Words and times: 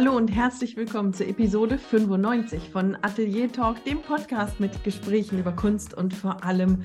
Hallo 0.00 0.16
und 0.16 0.28
herzlich 0.28 0.78
willkommen 0.78 1.12
zur 1.12 1.28
Episode 1.28 1.76
95 1.76 2.70
von 2.70 2.96
Atelier 3.02 3.52
Talk, 3.52 3.84
dem 3.84 4.00
Podcast 4.00 4.58
mit 4.58 4.82
Gesprächen 4.82 5.38
über 5.38 5.52
Kunst 5.52 5.92
und 5.92 6.14
vor 6.14 6.42
allem 6.42 6.84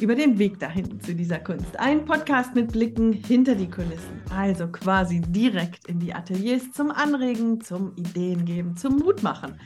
über 0.00 0.14
den 0.14 0.38
Weg 0.38 0.60
dahin 0.60 0.98
zu 0.98 1.14
dieser 1.14 1.40
Kunst. 1.40 1.78
Ein 1.78 2.06
Podcast 2.06 2.54
mit 2.54 2.72
Blicken 2.72 3.12
hinter 3.12 3.54
die 3.54 3.68
Kulissen, 3.68 4.22
also 4.34 4.66
quasi 4.68 5.20
direkt 5.20 5.88
in 5.88 6.00
die 6.00 6.14
Ateliers 6.14 6.72
zum 6.72 6.90
Anregen, 6.90 7.60
zum 7.60 7.92
Ideengeben, 7.96 8.78
zum 8.78 8.96
Mutmachen. 8.96 9.60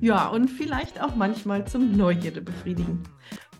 Ja, 0.00 0.28
und 0.28 0.48
vielleicht 0.48 1.02
auch 1.02 1.16
manchmal 1.16 1.66
zum 1.66 1.96
Neugierde 1.96 2.40
befriedigen. 2.40 3.02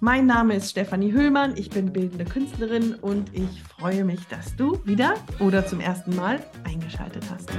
Mein 0.00 0.26
Name 0.26 0.56
ist 0.56 0.70
Stefanie 0.70 1.12
Höhlmann, 1.12 1.56
ich 1.56 1.70
bin 1.70 1.92
bildende 1.92 2.24
Künstlerin 2.24 2.94
und 2.94 3.34
ich 3.34 3.62
freue 3.62 4.04
mich, 4.04 4.20
dass 4.28 4.54
du 4.56 4.80
wieder 4.84 5.14
oder 5.40 5.66
zum 5.66 5.80
ersten 5.80 6.14
Mal 6.16 6.40
eingeschaltet 6.64 7.24
hast. 7.30 7.50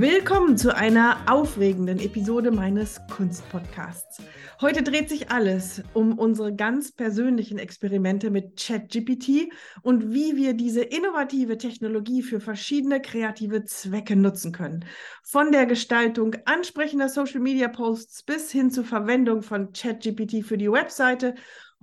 Willkommen 0.00 0.56
zu 0.56 0.74
einer 0.74 1.18
aufregenden 1.30 1.98
Episode 1.98 2.50
meines 2.50 3.02
Kunstpodcasts. 3.14 4.22
Heute 4.62 4.82
dreht 4.82 5.10
sich 5.10 5.30
alles 5.30 5.82
um 5.92 6.18
unsere 6.18 6.56
ganz 6.56 6.90
persönlichen 6.90 7.58
Experimente 7.58 8.30
mit 8.30 8.58
ChatGPT 8.58 9.52
und 9.82 10.10
wie 10.10 10.36
wir 10.36 10.54
diese 10.54 10.80
innovative 10.80 11.58
Technologie 11.58 12.22
für 12.22 12.40
verschiedene 12.40 13.02
kreative 13.02 13.66
Zwecke 13.66 14.16
nutzen 14.16 14.52
können. 14.52 14.86
Von 15.22 15.52
der 15.52 15.66
Gestaltung 15.66 16.34
ansprechender 16.46 17.10
Social-Media-Posts 17.10 18.22
bis 18.22 18.50
hin 18.50 18.70
zur 18.70 18.84
Verwendung 18.84 19.42
von 19.42 19.74
ChatGPT 19.74 20.46
für 20.46 20.56
die 20.56 20.72
Webseite 20.72 21.34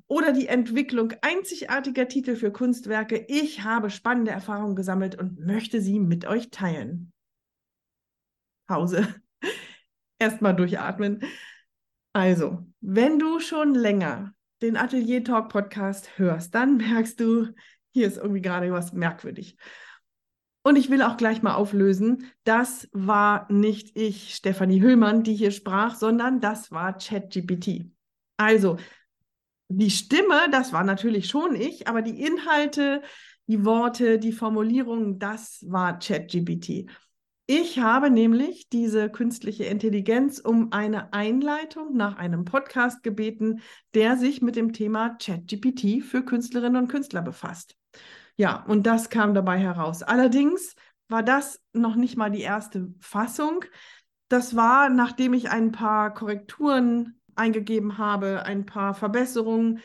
oder 0.08 0.32
die 0.32 0.48
Entwicklung 0.48 1.14
einzigartiger 1.22 2.08
Titel 2.08 2.36
für 2.36 2.52
Kunstwerke. 2.52 3.26
Ich 3.28 3.64
habe 3.64 3.92
spannende 3.92 4.32
Erfahrungen 4.32 4.76
gesammelt 4.76 5.20
und 5.20 5.46
möchte 5.46 5.82
sie 5.82 6.00
mit 6.00 6.26
euch 6.26 6.50
teilen. 6.50 7.14
Pause. 8.68 9.08
Erstmal 10.20 10.56
durchatmen. 10.56 11.22
Also, 12.14 12.66
wenn 12.82 13.20
du 13.20 13.40
schon 13.40 13.74
länger 13.76 14.34
den 14.62 14.78
Atelier 14.78 15.24
Talk 15.24 15.50
Podcast 15.50 16.18
hörst, 16.18 16.54
dann 16.56 16.78
merkst 16.78 17.20
du, 17.20 17.48
hier 17.92 18.08
ist 18.08 18.18
irgendwie 18.18 18.42
gerade 18.42 18.72
was 18.72 18.94
merkwürdig. 18.94 19.58
Und 20.64 20.76
ich 20.76 20.90
will 20.90 21.02
auch 21.02 21.16
gleich 21.16 21.42
mal 21.42 21.56
auflösen, 21.56 22.30
das 22.44 22.90
war 22.92 23.50
nicht 23.52 23.98
ich, 23.98 24.36
Stefanie 24.36 24.82
Hüllmann, 24.82 25.24
die 25.24 25.34
hier 25.34 25.52
sprach, 25.52 25.96
sondern 25.96 26.42
das 26.42 26.72
war 26.72 26.98
ChatGPT. 26.98 27.90
Also, 28.36 28.78
die 29.70 29.92
Stimme, 29.92 30.50
das 30.52 30.74
war 30.74 30.84
natürlich 30.84 31.30
schon 31.30 31.56
ich, 31.56 31.88
aber 31.88 32.02
die 32.02 32.22
Inhalte, 32.22 33.02
die 33.48 33.64
Worte, 33.64 34.20
die 34.20 34.32
Formulierungen, 34.32 35.20
das 35.20 35.64
war 35.68 36.00
ChatGPT. 36.00 36.90
Ich 37.50 37.80
habe 37.80 38.10
nämlich 38.10 38.68
diese 38.68 39.10
künstliche 39.10 39.64
Intelligenz 39.64 40.40
um 40.40 40.74
eine 40.74 41.14
Einleitung 41.14 41.96
nach 41.96 42.18
einem 42.18 42.44
Podcast 42.44 43.04
gebeten, 43.04 43.62
der 43.94 44.18
sich 44.18 44.42
mit 44.42 44.58
dem 44.58 44.74
Thema 44.74 45.16
ChatGPT 45.16 46.04
für 46.04 46.26
Künstlerinnen 46.26 46.84
und 46.84 46.90
Künstler 46.90 47.22
befasst. 47.22 47.78
Ja, 48.36 48.66
und 48.66 48.86
das 48.86 49.10
kam 49.10 49.34
dabei 49.34 49.60
heraus. 49.60 50.04
Allerdings 50.04 50.76
war 51.08 51.24
das 51.24 51.62
noch 51.72 51.96
nicht 51.96 52.18
mal 52.18 52.30
die 52.30 52.42
erste 52.42 52.94
Fassung. 53.00 53.64
Das 54.28 54.58
war, 54.58 54.90
nachdem 54.90 55.34
ich 55.34 55.50
ein 55.50 55.72
paar 55.72 56.14
Korrekturen 56.14 57.18
eingegeben 57.36 57.98
habe, 57.98 58.44
ein 58.44 58.66
paar 58.66 58.94
Verbesserungen, 58.94 59.80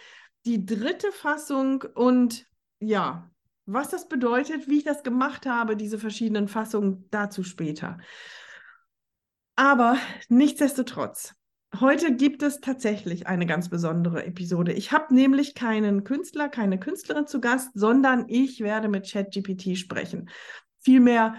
die 0.46 0.66
dritte 0.66 1.12
Fassung 1.12 1.84
und 1.94 2.44
ja, 2.80 3.31
was 3.66 3.90
das 3.90 4.08
bedeutet, 4.08 4.68
wie 4.68 4.78
ich 4.78 4.84
das 4.84 5.02
gemacht 5.02 5.46
habe, 5.46 5.76
diese 5.76 5.98
verschiedenen 5.98 6.48
Fassungen, 6.48 7.06
dazu 7.10 7.42
später. 7.42 7.98
Aber 9.54 9.96
nichtsdestotrotz, 10.28 11.34
heute 11.78 12.14
gibt 12.14 12.42
es 12.42 12.60
tatsächlich 12.60 13.26
eine 13.26 13.46
ganz 13.46 13.68
besondere 13.68 14.24
Episode. 14.24 14.72
Ich 14.72 14.92
habe 14.92 15.14
nämlich 15.14 15.54
keinen 15.54 16.04
Künstler, 16.04 16.48
keine 16.48 16.78
Künstlerin 16.78 17.26
zu 17.26 17.40
Gast, 17.40 17.70
sondern 17.74 18.24
ich 18.28 18.60
werde 18.60 18.88
mit 18.88 19.10
ChatGPT 19.10 19.76
sprechen. 19.76 20.30
Vielmehr, 20.80 21.36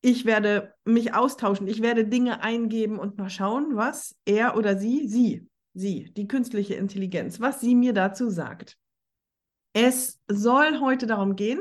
ich 0.00 0.24
werde 0.24 0.72
mich 0.84 1.12
austauschen, 1.12 1.66
ich 1.66 1.82
werde 1.82 2.06
Dinge 2.06 2.42
eingeben 2.42 2.98
und 2.98 3.18
mal 3.18 3.30
schauen, 3.30 3.76
was 3.76 4.16
er 4.24 4.56
oder 4.56 4.78
sie, 4.78 5.06
sie, 5.08 5.48
sie, 5.74 6.12
die 6.16 6.26
künstliche 6.26 6.74
Intelligenz, 6.74 7.40
was 7.40 7.60
sie 7.60 7.74
mir 7.74 7.92
dazu 7.92 8.30
sagt. 8.30 8.78
Es 9.72 10.20
soll 10.28 10.80
heute 10.80 11.06
darum 11.06 11.36
gehen, 11.36 11.60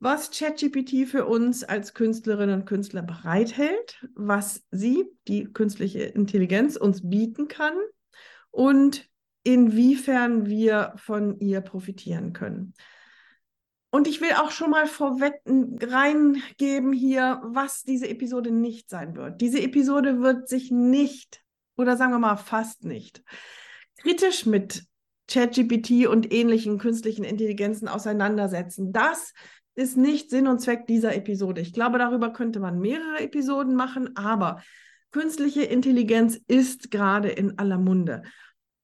was 0.00 0.30
ChatGPT 0.30 1.06
für 1.06 1.26
uns 1.26 1.62
als 1.62 1.94
Künstlerinnen 1.94 2.62
und 2.62 2.66
Künstler 2.66 3.02
bereithält, 3.02 4.04
was 4.14 4.64
sie, 4.72 5.04
die 5.28 5.44
künstliche 5.44 6.00
Intelligenz, 6.00 6.76
uns 6.76 7.08
bieten 7.08 7.46
kann 7.46 7.74
und 8.50 9.08
inwiefern 9.44 10.46
wir 10.46 10.94
von 10.96 11.38
ihr 11.38 11.60
profitieren 11.60 12.32
können. 12.32 12.74
Und 13.90 14.08
ich 14.08 14.20
will 14.20 14.32
auch 14.32 14.50
schon 14.50 14.70
mal 14.70 14.86
vorweg 14.86 15.40
reingeben 15.46 16.92
hier, 16.92 17.40
was 17.44 17.82
diese 17.82 18.08
Episode 18.08 18.50
nicht 18.50 18.88
sein 18.88 19.14
wird. 19.14 19.40
Diese 19.40 19.60
Episode 19.60 20.20
wird 20.20 20.48
sich 20.48 20.70
nicht, 20.70 21.44
oder 21.76 21.96
sagen 21.96 22.12
wir 22.12 22.18
mal 22.18 22.36
fast 22.36 22.84
nicht, 22.84 23.22
kritisch 23.98 24.46
mit 24.46 24.86
ChatGPT 25.32 26.06
und 26.06 26.32
ähnlichen 26.32 26.78
künstlichen 26.78 27.24
Intelligenzen 27.24 27.88
auseinandersetzen. 27.88 28.92
Das 28.92 29.32
ist 29.74 29.96
nicht 29.96 30.28
Sinn 30.30 30.46
und 30.46 30.60
Zweck 30.60 30.86
dieser 30.86 31.16
Episode. 31.16 31.60
Ich 31.62 31.72
glaube, 31.72 31.98
darüber 31.98 32.32
könnte 32.32 32.60
man 32.60 32.78
mehrere 32.78 33.20
Episoden 33.20 33.74
machen, 33.74 34.14
aber 34.16 34.62
künstliche 35.10 35.62
Intelligenz 35.62 36.38
ist 36.48 36.90
gerade 36.90 37.28
in 37.28 37.58
aller 37.58 37.78
Munde. 37.78 38.22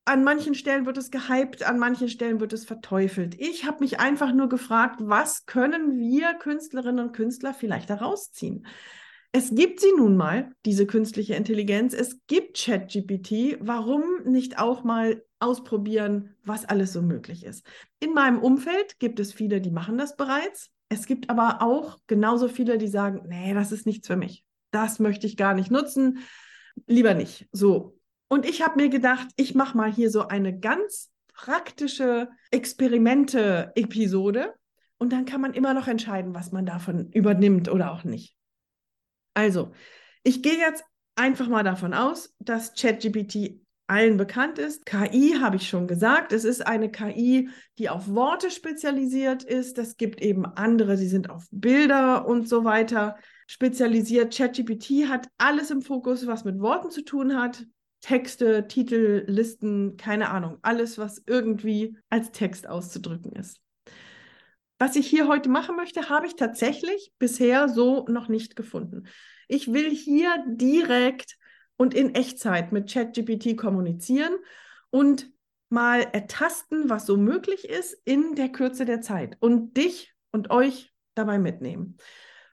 An 0.06 0.24
manchen 0.24 0.54
Stellen 0.54 0.86
wird 0.86 0.96
es 0.96 1.10
gehypt, 1.10 1.64
an 1.64 1.78
manchen 1.78 2.08
Stellen 2.08 2.40
wird 2.40 2.54
es 2.54 2.64
verteufelt. 2.64 3.34
Ich 3.38 3.66
habe 3.66 3.80
mich 3.80 4.00
einfach 4.00 4.32
nur 4.32 4.48
gefragt, 4.48 5.00
was 5.00 5.44
können 5.44 5.98
wir 5.98 6.32
Künstlerinnen 6.34 7.08
und 7.08 7.12
Künstler 7.12 7.52
vielleicht 7.52 7.90
herausziehen? 7.90 8.66
Es 9.32 9.54
gibt 9.54 9.80
sie 9.80 9.92
nun 9.96 10.16
mal, 10.16 10.52
diese 10.64 10.86
künstliche 10.86 11.34
Intelligenz. 11.34 11.92
Es 11.92 12.18
gibt 12.26 12.58
ChatGPT. 12.58 13.58
Warum 13.60 14.02
nicht 14.24 14.58
auch 14.58 14.84
mal 14.84 15.22
ausprobieren, 15.38 16.34
was 16.44 16.64
alles 16.64 16.92
so 16.92 17.02
möglich 17.02 17.44
ist? 17.44 17.64
In 18.00 18.14
meinem 18.14 18.38
Umfeld 18.38 18.98
gibt 18.98 19.20
es 19.20 19.32
viele, 19.32 19.60
die 19.60 19.70
machen 19.70 19.98
das 19.98 20.16
bereits. 20.16 20.70
Es 20.88 21.06
gibt 21.06 21.28
aber 21.28 21.60
auch 21.60 21.98
genauso 22.06 22.48
viele, 22.48 22.78
die 22.78 22.88
sagen, 22.88 23.26
nee, 23.28 23.52
das 23.52 23.70
ist 23.70 23.84
nichts 23.84 24.06
für 24.06 24.16
mich. 24.16 24.44
Das 24.70 24.98
möchte 24.98 25.26
ich 25.26 25.36
gar 25.36 25.54
nicht 25.54 25.70
nutzen. 25.70 26.20
Lieber 26.86 27.12
nicht. 27.12 27.46
So. 27.52 27.98
Und 28.28 28.46
ich 28.46 28.62
habe 28.62 28.80
mir 28.80 28.88
gedacht, 28.88 29.28
ich 29.36 29.54
mache 29.54 29.76
mal 29.76 29.92
hier 29.92 30.10
so 30.10 30.28
eine 30.28 30.58
ganz 30.58 31.10
praktische 31.34 32.30
Experimente-Episode. 32.50 34.54
Und 34.96 35.12
dann 35.12 35.26
kann 35.26 35.42
man 35.42 35.52
immer 35.52 35.74
noch 35.74 35.86
entscheiden, 35.86 36.34
was 36.34 36.50
man 36.50 36.64
davon 36.64 37.10
übernimmt 37.12 37.68
oder 37.68 37.92
auch 37.92 38.04
nicht. 38.04 38.37
Also, 39.34 39.72
ich 40.22 40.42
gehe 40.42 40.58
jetzt 40.58 40.84
einfach 41.16 41.48
mal 41.48 41.64
davon 41.64 41.94
aus, 41.94 42.34
dass 42.38 42.74
ChatGPT 42.74 43.60
allen 43.88 44.18
bekannt 44.18 44.58
ist. 44.58 44.84
KI 44.84 45.38
habe 45.40 45.56
ich 45.56 45.68
schon 45.68 45.88
gesagt. 45.88 46.32
Es 46.32 46.44
ist 46.44 46.66
eine 46.66 46.90
KI, 46.90 47.48
die 47.78 47.88
auf 47.88 48.08
Worte 48.08 48.50
spezialisiert 48.50 49.42
ist. 49.42 49.78
Es 49.78 49.96
gibt 49.96 50.20
eben 50.20 50.44
andere, 50.44 50.96
die 50.96 51.08
sind 51.08 51.30
auf 51.30 51.46
Bilder 51.50 52.26
und 52.26 52.48
so 52.48 52.64
weiter 52.64 53.16
spezialisiert. 53.46 54.36
ChatGPT 54.36 55.08
hat 55.08 55.28
alles 55.38 55.70
im 55.70 55.80
Fokus, 55.80 56.26
was 56.26 56.44
mit 56.44 56.60
Worten 56.60 56.90
zu 56.90 57.02
tun 57.02 57.36
hat. 57.36 57.64
Texte, 58.00 58.68
Titel, 58.68 59.24
Listen, 59.26 59.96
keine 59.96 60.28
Ahnung. 60.30 60.58
Alles, 60.62 60.98
was 60.98 61.22
irgendwie 61.26 61.96
als 62.10 62.30
Text 62.30 62.68
auszudrücken 62.68 63.32
ist. 63.32 63.60
Was 64.78 64.94
ich 64.94 65.08
hier 65.08 65.26
heute 65.26 65.48
machen 65.48 65.76
möchte, 65.76 66.08
habe 66.08 66.26
ich 66.26 66.36
tatsächlich 66.36 67.12
bisher 67.18 67.68
so 67.68 68.06
noch 68.08 68.28
nicht 68.28 68.54
gefunden. 68.54 69.08
Ich 69.48 69.72
will 69.72 69.90
hier 69.90 70.44
direkt 70.46 71.36
und 71.76 71.94
in 71.94 72.14
Echtzeit 72.14 72.72
mit 72.72 72.92
ChatGPT 72.92 73.56
kommunizieren 73.56 74.34
und 74.90 75.30
mal 75.68 76.00
ertasten, 76.12 76.88
was 76.88 77.06
so 77.06 77.16
möglich 77.16 77.68
ist 77.68 77.96
in 78.04 78.34
der 78.34 78.50
Kürze 78.50 78.84
der 78.84 79.00
Zeit 79.00 79.36
und 79.40 79.76
dich 79.76 80.14
und 80.30 80.50
euch 80.50 80.92
dabei 81.14 81.38
mitnehmen. 81.38 81.96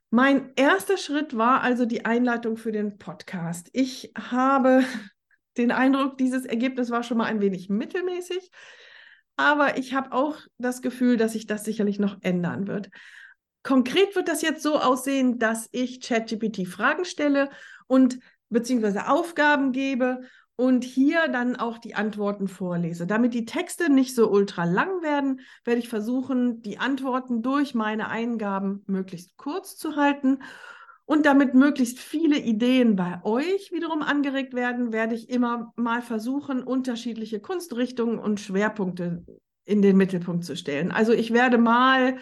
Mein 0.09 0.51
erster 0.55 0.97
Schritt 0.97 1.37
war 1.37 1.61
also 1.61 1.85
die 1.85 2.05
Einleitung 2.05 2.57
für 2.57 2.71
den 2.71 2.97
Podcast. 2.97 3.69
Ich 3.73 4.11
habe 4.17 4.83
den 5.57 5.71
Eindruck, 5.71 6.17
dieses 6.17 6.45
Ergebnis 6.45 6.89
war 6.89 7.03
schon 7.03 7.17
mal 7.17 7.25
ein 7.25 7.41
wenig 7.41 7.69
mittelmäßig. 7.69 8.51
Aber 9.37 9.77
ich 9.77 9.93
habe 9.93 10.11
auch 10.11 10.37
das 10.57 10.81
Gefühl, 10.81 11.17
dass 11.17 11.33
sich 11.33 11.45
das 11.47 11.63
sicherlich 11.63 11.99
noch 11.99 12.17
ändern 12.21 12.67
wird. 12.67 12.89
Konkret 13.63 14.15
wird 14.15 14.27
das 14.27 14.41
jetzt 14.41 14.61
so 14.61 14.79
aussehen, 14.79 15.39
dass 15.39 15.67
ich 15.71 15.99
ChatGPT 15.99 16.67
Fragen 16.67 17.03
stelle 17.03 17.49
und 17.87 18.19
beziehungsweise 18.49 19.09
Aufgaben 19.09 19.71
gebe 19.71 20.21
und 20.55 20.83
hier 20.83 21.27
dann 21.27 21.55
auch 21.55 21.77
die 21.79 21.95
Antworten 21.95 22.47
vorlese. 22.47 23.07
Damit 23.07 23.33
die 23.33 23.45
Texte 23.45 23.91
nicht 23.91 24.15
so 24.15 24.29
ultra 24.29 24.63
lang 24.63 25.01
werden, 25.01 25.41
werde 25.65 25.79
ich 25.79 25.89
versuchen, 25.89 26.61
die 26.61 26.77
Antworten 26.77 27.41
durch 27.41 27.75
meine 27.75 28.07
Eingaben 28.07 28.83
möglichst 28.87 29.35
kurz 29.35 29.75
zu 29.75 29.95
halten. 29.95 30.39
Und 31.07 31.27
damit 31.27 31.53
möglichst 31.53 31.99
viele 31.99 32.39
Ideen 32.39 32.95
bei 32.95 33.19
euch 33.23 33.71
wiederum 33.71 34.01
angeregt 34.01 34.55
werden, 34.55 34.91
werde 34.91 35.13
ich 35.13 35.29
immer 35.29 35.71
mal 35.75 36.01
versuchen, 36.01 36.63
unterschiedliche 36.63 37.39
Kunstrichtungen 37.39 38.17
und 38.17 38.39
Schwerpunkte 38.39 39.23
in 39.65 39.81
den 39.83 39.97
Mittelpunkt 39.97 40.45
zu 40.45 40.55
stellen. 40.55 40.91
Also 40.91 41.11
ich 41.11 41.31
werde 41.31 41.59
mal 41.59 42.17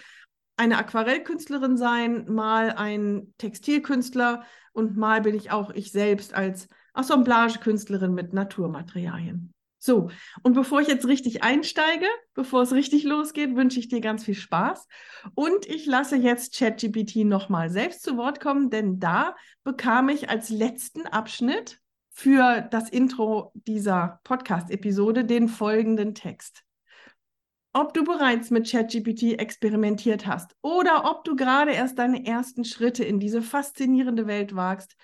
eine 0.58 0.78
Aquarellkünstlerin 0.78 1.78
sein, 1.78 2.26
mal 2.28 2.72
ein 2.72 3.34
Textilkünstler 3.38 4.44
und 4.74 4.98
mal 4.98 5.22
bin 5.22 5.36
ich 5.36 5.52
auch 5.52 5.72
ich 5.72 5.92
selbst 5.92 6.34
als 6.34 6.68
Assemblagekünstlerin 6.94 8.14
mit 8.14 8.34
Naturmaterialien. 8.34 9.54
So, 9.86 10.10
und 10.44 10.54
bevor 10.54 10.80
ich 10.80 10.88
jetzt 10.88 11.08
richtig 11.08 11.44
einsteige, 11.44 12.06
bevor 12.36 12.62
es 12.62 12.72
richtig 12.72 13.04
losgeht, 13.04 13.58
wünsche 13.58 13.82
ich 13.82 13.90
dir 13.90 14.00
ganz 14.00 14.24
viel 14.24 14.34
Spaß. 14.34 14.88
Und 15.36 15.66
ich 15.66 15.86
lasse 15.86 16.16
jetzt 16.16 16.58
ChatGPT 16.58 17.26
nochmal 17.26 17.70
selbst 17.70 18.02
zu 18.02 18.16
Wort 18.16 18.40
kommen, 18.40 18.70
denn 18.70 19.02
da 19.02 19.36
bekam 19.66 20.08
ich 20.08 20.30
als 20.30 20.48
letzten 20.48 21.06
Abschnitt 21.06 21.82
für 22.12 22.62
das 22.72 22.88
Intro 22.88 23.52
dieser 23.56 24.22
Podcast-Episode 24.24 25.26
den 25.26 25.50
folgenden 25.50 26.16
Text. 26.16 26.64
Ob 27.74 27.94
du 27.94 28.06
bereits 28.06 28.52
mit 28.52 28.72
ChatGPT 28.72 29.38
experimentiert 29.38 30.26
hast 30.28 30.56
oder 30.62 31.12
ob 31.12 31.26
du 31.26 31.36
gerade 31.36 31.74
erst 31.74 32.00
deine 32.00 32.26
ersten 32.26 32.64
Schritte 32.64 33.04
in 33.04 33.20
diese 33.20 33.42
faszinierende 33.42 34.28
Welt 34.28 34.56
wagst, 34.56 34.96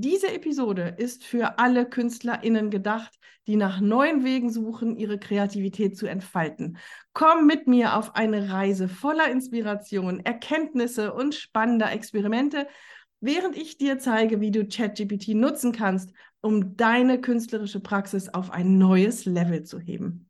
diese 0.00 0.32
Episode 0.32 0.94
ist 0.96 1.24
für 1.24 1.58
alle 1.58 1.88
KünstlerInnen 1.88 2.70
gedacht, 2.70 3.18
die 3.46 3.56
nach 3.56 3.80
neuen 3.80 4.24
Wegen 4.24 4.50
suchen, 4.50 4.96
ihre 4.96 5.18
Kreativität 5.18 5.96
zu 5.96 6.06
entfalten. 6.06 6.78
Komm 7.14 7.46
mit 7.46 7.66
mir 7.66 7.96
auf 7.96 8.14
eine 8.14 8.50
Reise 8.50 8.88
voller 8.88 9.30
Inspiration, 9.30 10.20
Erkenntnisse 10.20 11.14
und 11.14 11.34
spannender 11.34 11.90
Experimente, 11.90 12.68
während 13.20 13.56
ich 13.56 13.78
dir 13.78 13.98
zeige, 13.98 14.40
wie 14.40 14.50
du 14.50 14.66
ChatGPT 14.66 15.28
nutzen 15.28 15.72
kannst, 15.72 16.12
um 16.40 16.76
deine 16.76 17.20
künstlerische 17.20 17.80
Praxis 17.80 18.28
auf 18.28 18.50
ein 18.50 18.78
neues 18.78 19.24
Level 19.24 19.64
zu 19.64 19.80
heben. 19.80 20.28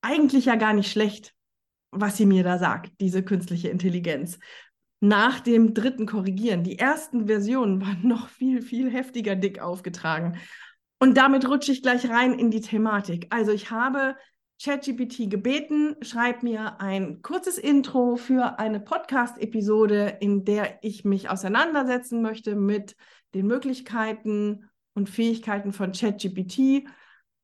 Eigentlich 0.00 0.46
ja 0.46 0.54
gar 0.54 0.74
nicht 0.74 0.90
schlecht, 0.90 1.34
was 1.90 2.16
sie 2.16 2.26
mir 2.26 2.44
da 2.44 2.58
sagt, 2.58 2.92
diese 3.00 3.22
künstliche 3.22 3.68
Intelligenz 3.68 4.38
nach 5.00 5.40
dem 5.40 5.74
dritten 5.74 6.06
Korrigieren. 6.06 6.64
Die 6.64 6.78
ersten 6.78 7.26
Versionen 7.26 7.80
waren 7.80 8.06
noch 8.06 8.28
viel, 8.28 8.62
viel 8.62 8.90
heftiger 8.90 9.36
dick 9.36 9.60
aufgetragen. 9.60 10.38
Und 10.98 11.16
damit 11.16 11.48
rutsche 11.48 11.72
ich 11.72 11.82
gleich 11.82 12.08
rein 12.10 12.38
in 12.38 12.50
die 12.50 12.60
Thematik. 12.60 13.28
Also 13.30 13.52
ich 13.52 13.70
habe 13.70 14.16
ChatGPT 14.60 15.30
gebeten, 15.30 15.94
schreib 16.02 16.42
mir 16.42 16.80
ein 16.80 17.22
kurzes 17.22 17.58
Intro 17.58 18.16
für 18.16 18.58
eine 18.58 18.80
Podcast-Episode, 18.80 20.16
in 20.20 20.44
der 20.44 20.82
ich 20.82 21.04
mich 21.04 21.30
auseinandersetzen 21.30 22.22
möchte 22.22 22.56
mit 22.56 22.96
den 23.34 23.46
Möglichkeiten 23.46 24.68
und 24.94 25.08
Fähigkeiten 25.08 25.72
von 25.72 25.92
ChatGPT 25.92 26.88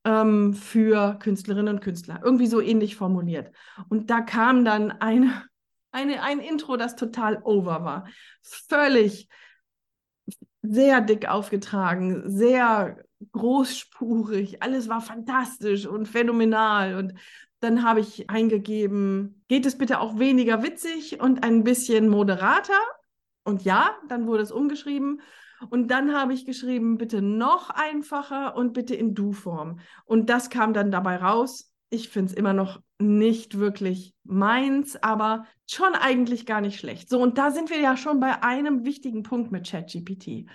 ähm, 0.05 0.55
für 0.55 1.17
Künstlerinnen 1.21 1.77
und 1.77 1.81
Künstler. 1.81 2.21
Irgendwie 2.25 2.49
so 2.49 2.61
ähnlich 2.61 2.97
formuliert. 2.97 3.53
Und 3.89 4.11
da 4.11 4.21
kam 4.21 4.65
dann 4.65 4.91
eine 4.91 5.45
eine, 5.95 6.23
ein 6.23 6.41
Intro, 6.41 6.77
das 6.77 6.97
total 6.97 7.41
over 7.43 7.85
war. 7.85 8.07
Völlig 8.43 9.29
sehr 10.63 11.01
dick 11.01 11.29
aufgetragen, 11.29 12.23
sehr 12.27 13.05
großspurig. 13.33 14.63
Alles 14.63 14.89
war 14.89 15.01
fantastisch 15.01 15.87
und 15.87 16.07
phänomenal. 16.07 16.97
Und 16.97 17.15
dann 17.61 17.83
habe 17.83 18.01
ich 18.01 18.29
eingegeben, 18.29 19.45
geht 19.49 19.67
es 19.67 19.79
bitte 19.79 20.01
auch 20.01 20.19
weniger 20.19 20.63
witzig 20.63 21.21
und 21.21 21.45
ein 21.45 21.65
bisschen 21.65 22.09
moderater? 22.09 22.81
Und 23.45 23.65
ja, 23.65 23.95
dann 24.09 24.27
wurde 24.27 24.43
es 24.43 24.53
umgeschrieben. 24.53 25.21
Und 25.71 25.89
dann 25.89 26.15
habe 26.15 26.35
ich 26.35 26.45
geschrieben, 26.45 26.99
bitte 26.99 27.23
noch 27.23 27.71
einfacher 27.71 28.57
und 28.57 28.73
bitte 28.73 28.95
in 28.95 29.15
Du-Form. 29.15 29.79
Und 30.05 30.29
das 30.29 30.51
kam 30.51 30.75
dann 30.75 30.91
dabei 30.91 31.17
raus 31.17 31.75
ich 31.95 32.09
finde 32.09 32.33
es 32.33 32.37
immer 32.37 32.53
noch 32.53 32.81
nicht 32.99 33.59
wirklich 33.59 34.15
meins, 34.25 34.97
aber 35.03 35.47
schon 35.69 35.95
eigentlich 35.95 36.47
gar 36.47 36.61
nicht 36.61 36.79
schlecht. 36.79 37.09
So, 37.09 37.21
und 37.21 37.39
da 37.39 37.51
sind 37.51 37.71
wir 37.71 37.81
ja 37.81 37.97
schon 37.97 38.21
bei 38.21 38.43
einem 38.43 38.85
wichtigen 38.85 39.23
Punkt 39.23 39.51
mit 39.51 39.69
ChatGPT. 39.69 40.49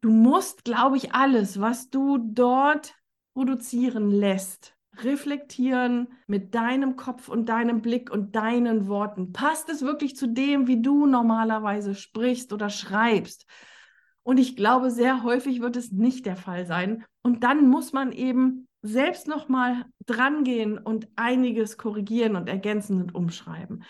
Du 0.00 0.10
musst, 0.10 0.64
glaube 0.64 0.96
ich, 0.96 1.14
alles, 1.14 1.60
was 1.60 1.90
du 1.90 2.18
dort 2.18 2.94
produzieren 3.34 4.10
lässt, 4.10 4.76
reflektieren 4.98 6.08
mit 6.26 6.54
deinem 6.54 6.96
Kopf 6.96 7.28
und 7.28 7.48
deinem 7.48 7.82
Blick 7.82 8.10
und 8.10 8.36
deinen 8.36 8.86
Worten. 8.86 9.32
Passt 9.32 9.68
es 9.68 9.82
wirklich 9.82 10.16
zu 10.16 10.28
dem, 10.28 10.66
wie 10.66 10.80
du 10.80 11.06
normalerweise 11.06 11.94
sprichst 11.94 12.52
oder 12.52 12.70
schreibst? 12.70 13.46
Und 14.22 14.38
ich 14.38 14.56
glaube, 14.56 14.90
sehr 14.90 15.22
häufig 15.22 15.60
wird 15.60 15.76
es 15.76 15.90
nicht 15.90 16.26
der 16.26 16.36
Fall 16.36 16.64
sein. 16.66 17.04
Und 17.22 17.44
dann 17.44 17.68
muss 17.68 17.92
man 17.92 18.12
eben 18.12 18.68
selbst 18.84 19.26
nochmal 19.26 19.86
drangehen 20.04 20.76
und 20.76 21.08
einiges 21.16 21.78
korrigieren 21.78 22.36
und 22.36 22.48
ergänzen 22.48 23.00
und 23.00 23.14
umschreiben. 23.14 23.82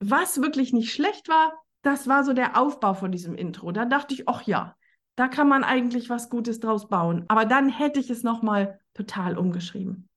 Was 0.00 0.42
wirklich 0.42 0.72
nicht 0.72 0.92
schlecht 0.92 1.28
war, 1.28 1.52
das 1.82 2.08
war 2.08 2.24
so 2.24 2.32
der 2.32 2.58
Aufbau 2.58 2.94
von 2.94 3.12
diesem 3.12 3.36
Intro. 3.36 3.70
Da 3.70 3.84
dachte 3.84 4.12
ich, 4.14 4.28
ach 4.28 4.42
ja, 4.42 4.76
da 5.14 5.28
kann 5.28 5.48
man 5.48 5.62
eigentlich 5.62 6.10
was 6.10 6.30
Gutes 6.30 6.58
draus 6.58 6.88
bauen. 6.88 7.24
Aber 7.28 7.44
dann 7.44 7.68
hätte 7.68 8.00
ich 8.00 8.10
es 8.10 8.24
nochmal 8.24 8.80
total 8.92 9.38
umgeschrieben. 9.38 10.08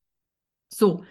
So, 0.69 1.03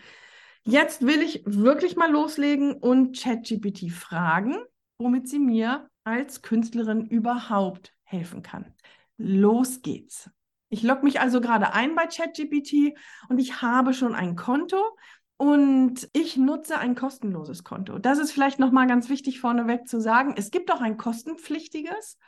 jetzt 0.64 1.06
will 1.06 1.22
ich 1.22 1.42
wirklich 1.46 1.94
mal 1.94 2.10
loslegen 2.10 2.72
und 2.72 3.16
ChatGPT 3.16 3.92
fragen, 3.92 4.56
womit 4.98 5.28
sie 5.28 5.38
mir 5.38 5.88
als 6.02 6.42
Künstlerin 6.42 7.06
überhaupt 7.06 7.94
helfen 8.02 8.42
kann. 8.42 8.74
Los 9.16 9.80
geht's. 9.80 10.28
Ich 10.74 10.82
logge 10.82 11.04
mich 11.04 11.20
also 11.20 11.40
gerade 11.40 11.72
ein 11.72 11.94
bei 11.94 12.08
ChatGPT 12.08 12.98
und 13.28 13.38
ich 13.38 13.62
habe 13.62 13.94
schon 13.94 14.12
ein 14.12 14.34
Konto 14.34 14.76
und 15.36 16.08
ich 16.12 16.36
nutze 16.36 16.78
ein 16.78 16.96
kostenloses 16.96 17.62
Konto. 17.62 18.00
Das 18.00 18.18
ist 18.18 18.32
vielleicht 18.32 18.58
nochmal 18.58 18.88
ganz 18.88 19.08
wichtig 19.08 19.38
vorneweg 19.38 19.86
zu 19.86 20.00
sagen. 20.00 20.34
Es 20.36 20.50
gibt 20.50 20.72
auch 20.72 20.80
ein 20.80 20.96
kostenpflichtiges. 20.96 22.18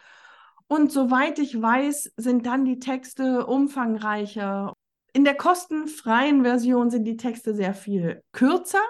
Und 0.68 0.92
soweit 0.92 1.40
ich 1.40 1.60
weiß, 1.60 2.12
sind 2.16 2.46
dann 2.46 2.64
die 2.64 2.78
Texte 2.78 3.46
umfangreicher. 3.46 4.74
In 5.12 5.24
der 5.24 5.34
kostenfreien 5.34 6.44
Version 6.44 6.90
sind 6.90 7.02
die 7.02 7.16
Texte 7.16 7.52
sehr 7.52 7.74
viel 7.74 8.22
kürzer. 8.30 8.82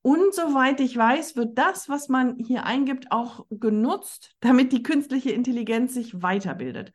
Und 0.00 0.34
soweit 0.34 0.80
ich 0.80 0.96
weiß, 0.96 1.36
wird 1.36 1.58
das, 1.58 1.90
was 1.90 2.08
man 2.08 2.38
hier 2.38 2.64
eingibt, 2.64 3.12
auch 3.12 3.44
genutzt, 3.50 4.34
damit 4.40 4.72
die 4.72 4.82
künstliche 4.82 5.32
Intelligenz 5.32 5.92
sich 5.92 6.22
weiterbildet. 6.22 6.92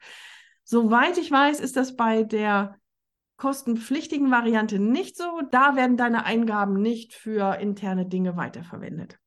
Soweit 0.70 1.18
ich 1.18 1.32
weiß, 1.32 1.62
ist 1.62 1.78
das 1.78 1.96
bei 1.96 2.24
der 2.24 2.78
kostenpflichtigen 3.38 4.32
Variante 4.32 4.80
nicht 4.80 5.16
so. 5.16 5.42
Da 5.50 5.78
werden 5.78 5.96
deine 5.96 6.26
Eingaben 6.26 6.82
nicht 6.82 7.14
für 7.14 7.56
interne 7.56 8.06
Dinge 8.06 8.36
weiterverwendet. 8.36 9.18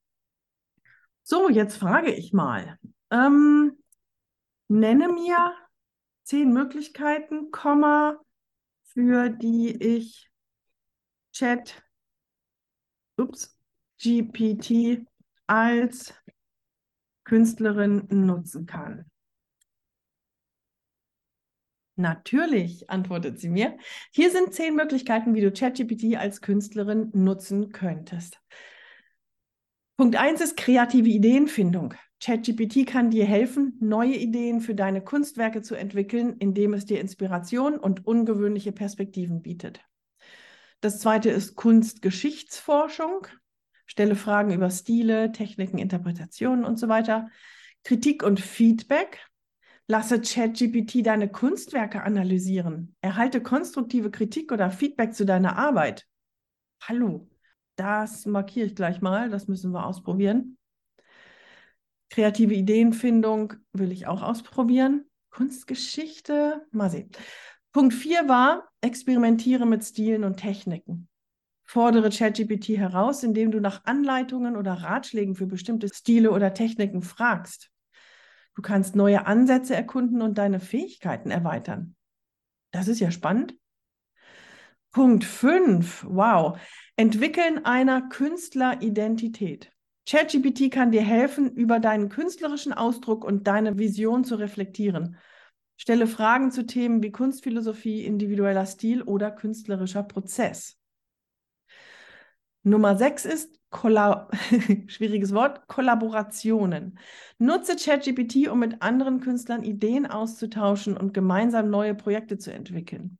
So, 1.22 1.48
jetzt 1.48 1.78
frage 1.78 2.12
ich 2.12 2.34
mal. 2.34 2.78
Ähm, 3.10 3.82
nenne 4.68 5.08
mir 5.08 5.54
zehn 6.24 6.52
Möglichkeiten, 6.52 7.50
Komma, 7.50 8.20
für 8.82 9.30
die 9.30 9.70
ich 9.70 10.30
Chat, 11.32 11.82
ups, 13.16 13.58
GPT 13.98 15.06
als 15.46 16.12
Künstlerin 17.24 18.06
nutzen 18.10 18.66
kann. 18.66 19.09
Natürlich, 22.00 22.88
antwortet 22.88 23.38
sie 23.38 23.50
mir. 23.50 23.76
Hier 24.10 24.30
sind 24.30 24.54
zehn 24.54 24.74
Möglichkeiten, 24.74 25.34
wie 25.34 25.42
du 25.42 25.52
ChatGPT 25.52 26.16
als 26.16 26.40
Künstlerin 26.40 27.10
nutzen 27.12 27.72
könntest. 27.72 28.40
Punkt 29.98 30.16
1 30.16 30.40
ist 30.40 30.56
kreative 30.56 31.10
Ideenfindung. 31.10 31.94
ChatGPT 32.22 32.86
kann 32.86 33.10
dir 33.10 33.26
helfen, 33.26 33.76
neue 33.80 34.16
Ideen 34.16 34.60
für 34.60 34.74
deine 34.74 35.02
Kunstwerke 35.02 35.60
zu 35.60 35.74
entwickeln, 35.74 36.36
indem 36.38 36.72
es 36.72 36.86
dir 36.86 37.00
Inspiration 37.00 37.78
und 37.78 38.06
ungewöhnliche 38.06 38.72
Perspektiven 38.72 39.42
bietet. 39.42 39.82
Das 40.80 41.00
zweite 41.00 41.28
ist 41.28 41.54
Kunstgeschichtsforschung. 41.54 43.26
Stelle 43.84 44.16
Fragen 44.16 44.52
über 44.52 44.70
Stile, 44.70 45.32
Techniken, 45.32 45.76
Interpretationen 45.76 46.64
und 46.64 46.78
so 46.78 46.88
weiter. 46.88 47.28
Kritik 47.84 48.22
und 48.22 48.40
Feedback. 48.40 49.18
Lasse 49.90 50.20
ChatGPT 50.20 51.04
deine 51.04 51.28
Kunstwerke 51.28 52.04
analysieren. 52.04 52.94
Erhalte 53.00 53.42
konstruktive 53.42 54.12
Kritik 54.12 54.52
oder 54.52 54.70
Feedback 54.70 55.14
zu 55.14 55.26
deiner 55.26 55.56
Arbeit. 55.56 56.06
Hallo, 56.80 57.28
das 57.74 58.24
markiere 58.24 58.66
ich 58.66 58.76
gleich 58.76 59.00
mal. 59.00 59.30
Das 59.30 59.48
müssen 59.48 59.72
wir 59.72 59.84
ausprobieren. 59.84 60.58
Kreative 62.08 62.54
Ideenfindung 62.54 63.54
will 63.72 63.90
ich 63.90 64.06
auch 64.06 64.22
ausprobieren. 64.22 65.06
Kunstgeschichte, 65.30 66.64
mal 66.70 66.88
sehen. 66.88 67.10
Punkt 67.72 67.92
4 67.92 68.28
war, 68.28 68.68
experimentiere 68.82 69.66
mit 69.66 69.82
Stilen 69.82 70.22
und 70.22 70.36
Techniken. 70.36 71.08
Fordere 71.64 72.10
ChatGPT 72.10 72.78
heraus, 72.78 73.24
indem 73.24 73.50
du 73.50 73.58
nach 73.58 73.84
Anleitungen 73.86 74.56
oder 74.56 74.72
Ratschlägen 74.74 75.34
für 75.34 75.48
bestimmte 75.48 75.88
Stile 75.92 76.30
oder 76.30 76.54
Techniken 76.54 77.02
fragst. 77.02 77.69
Du 78.54 78.62
kannst 78.62 78.96
neue 78.96 79.26
Ansätze 79.26 79.74
erkunden 79.74 80.22
und 80.22 80.38
deine 80.38 80.60
Fähigkeiten 80.60 81.30
erweitern. 81.30 81.94
Das 82.72 82.88
ist 82.88 83.00
ja 83.00 83.10
spannend. 83.10 83.56
Punkt 84.90 85.24
5. 85.24 86.04
Wow. 86.08 86.58
Entwickeln 86.96 87.64
einer 87.64 88.08
Künstleridentität. 88.08 89.72
ChatGPT 90.08 90.72
kann 90.72 90.90
dir 90.90 91.02
helfen, 91.02 91.52
über 91.52 91.78
deinen 91.78 92.08
künstlerischen 92.08 92.72
Ausdruck 92.72 93.24
und 93.24 93.46
deine 93.46 93.78
Vision 93.78 94.24
zu 94.24 94.34
reflektieren. 94.34 95.16
Stelle 95.76 96.08
Fragen 96.08 96.50
zu 96.50 96.66
Themen 96.66 97.02
wie 97.02 97.12
Kunstphilosophie, 97.12 98.04
individueller 98.04 98.66
Stil 98.66 99.02
oder 99.02 99.30
künstlerischer 99.30 100.02
Prozess. 100.02 100.79
Nummer 102.62 102.96
sechs 102.96 103.24
ist 103.24 103.60
Kolla 103.70 104.28
schwieriges 104.88 105.32
Wort, 105.32 105.68
Kollaborationen. 105.68 106.98
Nutze 107.38 107.76
ChatGPT, 107.76 108.48
um 108.48 108.58
mit 108.58 108.82
anderen 108.82 109.20
Künstlern 109.20 109.62
Ideen 109.62 110.06
auszutauschen 110.06 110.96
und 110.96 111.14
gemeinsam 111.14 111.70
neue 111.70 111.94
Projekte 111.94 112.36
zu 112.36 112.52
entwickeln. 112.52 113.18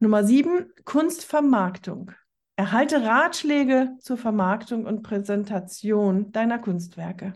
Nummer 0.00 0.22
sieben, 0.22 0.70
Kunstvermarktung. 0.84 2.12
Erhalte 2.56 3.02
Ratschläge 3.04 3.96
zur 4.00 4.16
Vermarktung 4.16 4.84
und 4.84 5.02
Präsentation 5.02 6.30
deiner 6.30 6.58
Kunstwerke. 6.58 7.32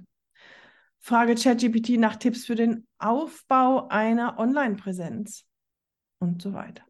Frage 1.01 1.35
ChatGPT 1.35 1.99
nach 1.99 2.17
Tipps 2.17 2.45
für 2.45 2.55
den 2.55 2.87
Aufbau 2.99 3.89
einer 3.89 4.39
Online-Präsenz 4.39 5.47
und 6.19 6.43
so 6.43 6.53
weiter. 6.53 6.85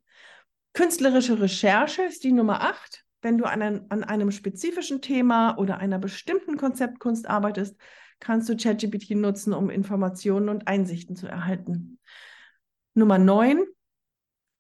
Künstlerische 0.72 1.40
Recherche 1.40 2.02
ist 2.02 2.24
die 2.24 2.32
Nummer 2.32 2.60
acht. 2.62 3.04
Wenn 3.20 3.38
du 3.38 3.44
an, 3.44 3.62
ein, 3.62 3.90
an 3.90 4.04
einem 4.04 4.30
spezifischen 4.30 5.00
Thema 5.00 5.56
oder 5.58 5.78
einer 5.78 5.98
bestimmten 5.98 6.56
Konzeptkunst 6.56 7.28
arbeitest, 7.28 7.76
kannst 8.20 8.48
du 8.48 8.56
ChatGPT 8.56 9.10
nutzen, 9.10 9.52
um 9.52 9.70
Informationen 9.70 10.48
und 10.48 10.68
Einsichten 10.68 11.16
zu 11.16 11.26
erhalten. 11.26 11.98
Nummer 12.94 13.18
neun, 13.18 13.64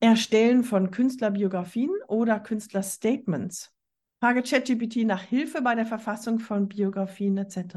Erstellen 0.00 0.62
von 0.62 0.90
Künstlerbiografien 0.90 1.90
oder 2.06 2.38
Künstlerstatements. 2.38 3.72
Frage 4.20 4.42
ChatGPT 4.42 5.04
nach 5.04 5.22
Hilfe 5.22 5.62
bei 5.62 5.74
der 5.74 5.86
Verfassung 5.86 6.38
von 6.38 6.68
Biografien 6.68 7.36
etc. 7.36 7.76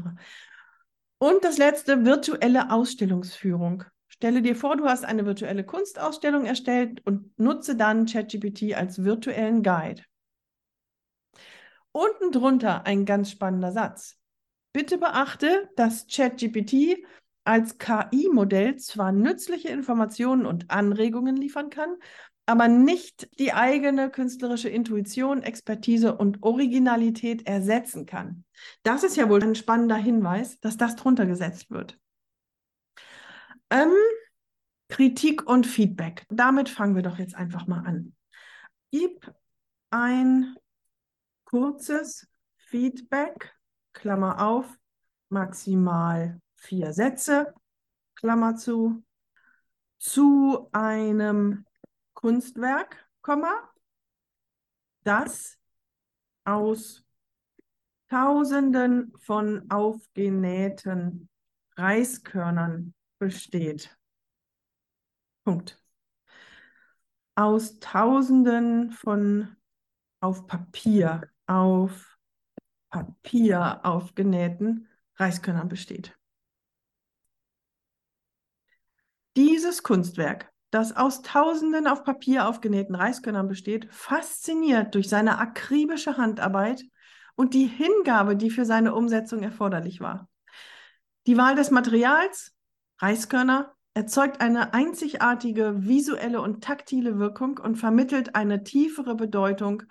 Und 1.18 1.44
das 1.44 1.58
letzte, 1.58 2.04
virtuelle 2.04 2.70
Ausstellungsführung. 2.70 3.84
Stelle 4.08 4.42
dir 4.42 4.56
vor, 4.56 4.76
du 4.76 4.84
hast 4.84 5.04
eine 5.04 5.24
virtuelle 5.24 5.64
Kunstausstellung 5.64 6.44
erstellt 6.44 7.00
und 7.06 7.36
nutze 7.38 7.76
dann 7.76 8.06
ChatGPT 8.06 8.74
als 8.74 9.04
virtuellen 9.04 9.62
Guide. 9.62 10.02
Unten 11.92 12.32
drunter 12.32 12.86
ein 12.86 13.04
ganz 13.04 13.30
spannender 13.30 13.72
Satz. 13.72 14.16
Bitte 14.72 14.98
beachte, 14.98 15.68
dass 15.76 16.06
ChatGPT 16.06 17.04
als 17.44 17.78
KI-Modell 17.78 18.76
zwar 18.76 19.12
nützliche 19.12 19.68
Informationen 19.68 20.46
und 20.46 20.70
Anregungen 20.70 21.36
liefern 21.36 21.70
kann, 21.70 21.96
aber 22.46 22.68
nicht 22.68 23.28
die 23.38 23.52
eigene 23.52 24.10
künstlerische 24.10 24.68
Intuition, 24.68 25.42
Expertise 25.42 26.16
und 26.16 26.42
Originalität 26.42 27.46
ersetzen 27.46 28.06
kann. 28.06 28.44
Das 28.82 29.04
ist 29.04 29.16
ja 29.16 29.28
wohl 29.28 29.42
ein 29.42 29.54
spannender 29.54 29.96
Hinweis, 29.96 30.58
dass 30.60 30.76
das 30.76 30.96
drunter 30.96 31.26
gesetzt 31.26 31.70
wird. 31.70 31.98
Ähm, 33.70 33.92
Kritik 34.88 35.48
und 35.48 35.66
Feedback. 35.66 36.26
Damit 36.28 36.68
fangen 36.68 36.94
wir 36.94 37.02
doch 37.02 37.18
jetzt 37.18 37.34
einfach 37.34 37.66
mal 37.66 37.84
an. 37.86 38.14
Gib 38.90 39.32
ein 39.90 40.54
kurzes 41.52 42.26
Feedback, 42.56 43.54
Klammer 43.92 44.40
auf, 44.40 44.78
maximal 45.28 46.40
vier 46.54 46.94
Sätze, 46.94 47.52
Klammer 48.14 48.56
zu, 48.56 49.04
zu 49.98 50.70
einem 50.72 51.66
Kunstwerk, 52.14 53.06
das 55.04 55.58
aus 56.44 57.04
Tausenden 58.08 59.12
von 59.18 59.70
aufgenähten 59.70 61.28
Reiskörnern 61.76 62.94
besteht. 63.18 63.94
Punkt. 65.44 65.78
Aus 67.34 67.78
Tausenden 67.78 68.90
von 68.90 69.54
auf 70.20 70.46
Papier, 70.46 71.28
auf 71.52 72.18
Papier 72.90 73.80
aufgenähten 73.84 74.88
Reiskörnern 75.16 75.68
besteht. 75.68 76.16
Dieses 79.36 79.82
Kunstwerk 79.82 80.52
das 80.72 80.96
aus 80.96 81.20
tausenden 81.20 81.86
auf 81.86 82.02
Papier 82.02 82.48
aufgenähten 82.48 82.94
Reiskörnern 82.94 83.46
besteht, 83.46 83.92
fasziniert 83.92 84.94
durch 84.94 85.08
seine 85.08 85.38
akribische 85.38 86.16
Handarbeit 86.16 86.82
und 87.34 87.52
die 87.52 87.66
Hingabe, 87.66 88.36
die 88.36 88.48
für 88.48 88.64
seine 88.64 88.94
Umsetzung 88.94 89.42
erforderlich 89.42 90.00
war. 90.00 90.30
Die 91.26 91.36
Wahl 91.36 91.56
des 91.56 91.70
Materials, 91.70 92.54
Reiskörner, 92.98 93.74
erzeugt 93.92 94.40
eine 94.40 94.72
einzigartige 94.72 95.86
visuelle 95.86 96.40
und 96.40 96.64
taktile 96.64 97.18
Wirkung 97.18 97.58
und 97.58 97.76
vermittelt 97.76 98.34
eine 98.34 98.64
tiefere 98.64 99.14
Bedeutung 99.14 99.82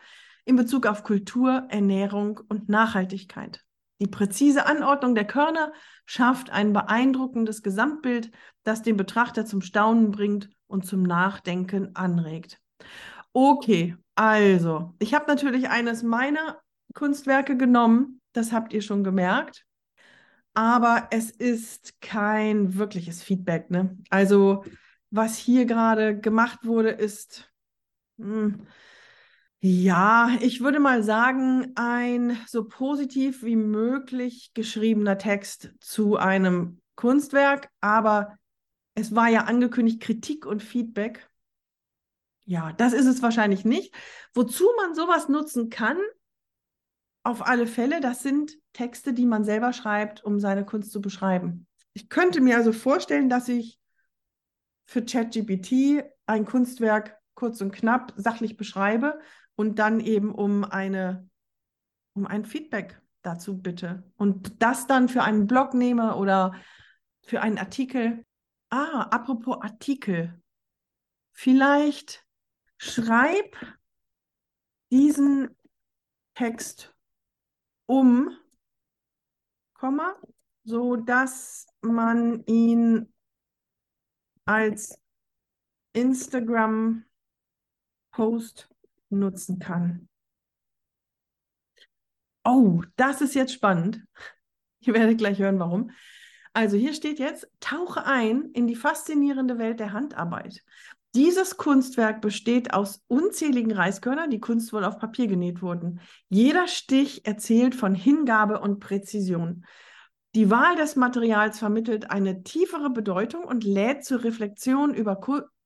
in 0.51 0.57
Bezug 0.57 0.85
auf 0.85 1.03
Kultur, 1.03 1.65
Ernährung 1.69 2.41
und 2.49 2.67
Nachhaltigkeit. 2.67 3.63
Die 4.01 4.07
präzise 4.07 4.65
Anordnung 4.65 5.15
der 5.15 5.25
Körner 5.25 5.71
schafft 6.05 6.49
ein 6.49 6.73
beeindruckendes 6.73 7.63
Gesamtbild, 7.63 8.31
das 8.65 8.81
den 8.81 8.97
Betrachter 8.97 9.45
zum 9.45 9.61
Staunen 9.61 10.11
bringt 10.11 10.49
und 10.67 10.85
zum 10.85 11.03
Nachdenken 11.03 11.95
anregt. 11.95 12.59
Okay, 13.31 13.95
also, 14.15 14.93
ich 14.99 15.13
habe 15.13 15.23
natürlich 15.27 15.69
eines 15.69 16.03
meiner 16.03 16.59
Kunstwerke 16.93 17.55
genommen, 17.55 18.19
das 18.33 18.51
habt 18.51 18.73
ihr 18.73 18.81
schon 18.81 19.05
gemerkt, 19.05 19.65
aber 20.53 21.07
es 21.11 21.31
ist 21.31 22.01
kein 22.01 22.75
wirkliches 22.75 23.23
Feedback. 23.23 23.71
Ne? 23.71 23.97
Also, 24.09 24.65
was 25.11 25.37
hier 25.37 25.65
gerade 25.65 26.19
gemacht 26.19 26.65
wurde, 26.65 26.89
ist, 26.89 27.49
mh, 28.17 28.27
hm, 28.27 28.67
ja, 29.63 30.35
ich 30.41 30.61
würde 30.61 30.79
mal 30.79 31.03
sagen, 31.03 31.71
ein 31.75 32.35
so 32.47 32.63
positiv 32.67 33.43
wie 33.43 33.55
möglich 33.55 34.51
geschriebener 34.55 35.19
Text 35.19 35.71
zu 35.79 36.17
einem 36.17 36.81
Kunstwerk, 36.95 37.69
aber 37.79 38.37
es 38.95 39.13
war 39.15 39.29
ja 39.29 39.41
angekündigt 39.43 40.01
Kritik 40.01 40.47
und 40.47 40.63
Feedback. 40.63 41.29
Ja, 42.45 42.73
das 42.73 42.93
ist 42.93 43.05
es 43.05 43.21
wahrscheinlich 43.21 43.63
nicht. 43.63 43.93
Wozu 44.33 44.67
man 44.77 44.95
sowas 44.95 45.29
nutzen 45.29 45.69
kann, 45.69 45.97
auf 47.23 47.45
alle 47.45 47.67
Fälle, 47.67 48.01
das 48.01 48.23
sind 48.23 48.57
Texte, 48.73 49.13
die 49.13 49.27
man 49.27 49.43
selber 49.43 49.73
schreibt, 49.73 50.23
um 50.23 50.39
seine 50.39 50.65
Kunst 50.65 50.91
zu 50.91 51.01
beschreiben. 51.01 51.67
Ich 51.93 52.09
könnte 52.09 52.41
mir 52.41 52.57
also 52.57 52.73
vorstellen, 52.73 53.29
dass 53.29 53.47
ich 53.47 53.79
für 54.85 55.05
ChatGPT 55.05 56.03
ein 56.25 56.45
Kunstwerk 56.45 57.17
kurz 57.35 57.61
und 57.61 57.71
knapp 57.71 58.13
sachlich 58.17 58.57
beschreibe 58.57 59.19
und 59.61 59.77
dann 59.77 59.99
eben 59.99 60.33
um 60.33 60.63
eine 60.63 61.29
um 62.13 62.25
ein 62.25 62.45
Feedback 62.45 62.99
dazu 63.21 63.61
bitte 63.61 64.03
und 64.15 64.59
das 64.59 64.87
dann 64.87 65.07
für 65.07 65.21
einen 65.21 65.45
Blog 65.45 65.75
nehme 65.75 66.15
oder 66.15 66.55
für 67.21 67.41
einen 67.41 67.59
Artikel. 67.59 68.25
Ah, 68.71 69.03
apropos 69.11 69.61
Artikel. 69.61 70.41
Vielleicht 71.31 72.25
schreib 72.79 73.55
diesen 74.89 75.55
Text 76.33 76.95
um, 77.85 78.35
Komma, 79.75 80.15
so 80.63 80.95
dass 80.95 81.67
man 81.81 82.43
ihn 82.45 83.13
als 84.45 84.99
Instagram 85.93 87.05
Post 88.09 88.70
nutzen 89.19 89.59
kann. 89.59 90.07
Oh, 92.43 92.81
das 92.95 93.21
ist 93.21 93.35
jetzt 93.35 93.53
spannend. 93.53 94.03
Ihr 94.81 94.93
werdet 94.93 95.17
gleich 95.17 95.39
hören, 95.39 95.59
warum. 95.59 95.91
Also 96.53 96.75
hier 96.75 96.93
steht 96.93 97.19
jetzt, 97.19 97.47
tauche 97.59 98.05
ein 98.05 98.45
in 98.53 98.67
die 98.67 98.75
faszinierende 98.75 99.57
Welt 99.57 99.79
der 99.79 99.93
Handarbeit. 99.93 100.63
Dieses 101.13 101.57
Kunstwerk 101.57 102.21
besteht 102.21 102.73
aus 102.73 103.03
unzähligen 103.07 103.73
Reiskörnern, 103.73 104.29
die 104.29 104.39
kunstvoll 104.39 104.85
auf 104.85 104.97
Papier 104.97 105.27
genäht 105.27 105.61
wurden. 105.61 105.99
Jeder 106.29 106.67
Stich 106.67 107.25
erzählt 107.25 107.75
von 107.75 107.93
Hingabe 107.93 108.59
und 108.59 108.79
Präzision. 108.79 109.65
Die 110.35 110.49
Wahl 110.49 110.77
des 110.77 110.95
Materials 110.95 111.59
vermittelt 111.59 112.09
eine 112.09 112.43
tiefere 112.43 112.89
Bedeutung 112.89 113.43
und 113.43 113.65
lädt 113.65 114.05
zur 114.05 114.23
Reflexion 114.23 114.93
über 114.93 115.19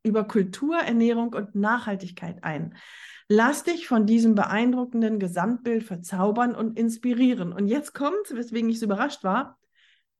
über 0.05 0.25
Kultur, 0.25 0.77
Ernährung 0.77 1.33
und 1.33 1.55
Nachhaltigkeit 1.55 2.43
ein. 2.43 2.75
Lass 3.27 3.63
dich 3.63 3.87
von 3.87 4.05
diesem 4.05 4.35
beeindruckenden 4.35 5.19
Gesamtbild 5.19 5.83
verzaubern 5.83 6.53
und 6.53 6.77
inspirieren. 6.77 7.51
Und 7.51 7.67
jetzt 7.67 7.93
kommt, 7.93 8.29
weswegen 8.29 8.69
ich 8.69 8.79
so 8.79 8.85
überrascht 8.85 9.23
war, 9.23 9.57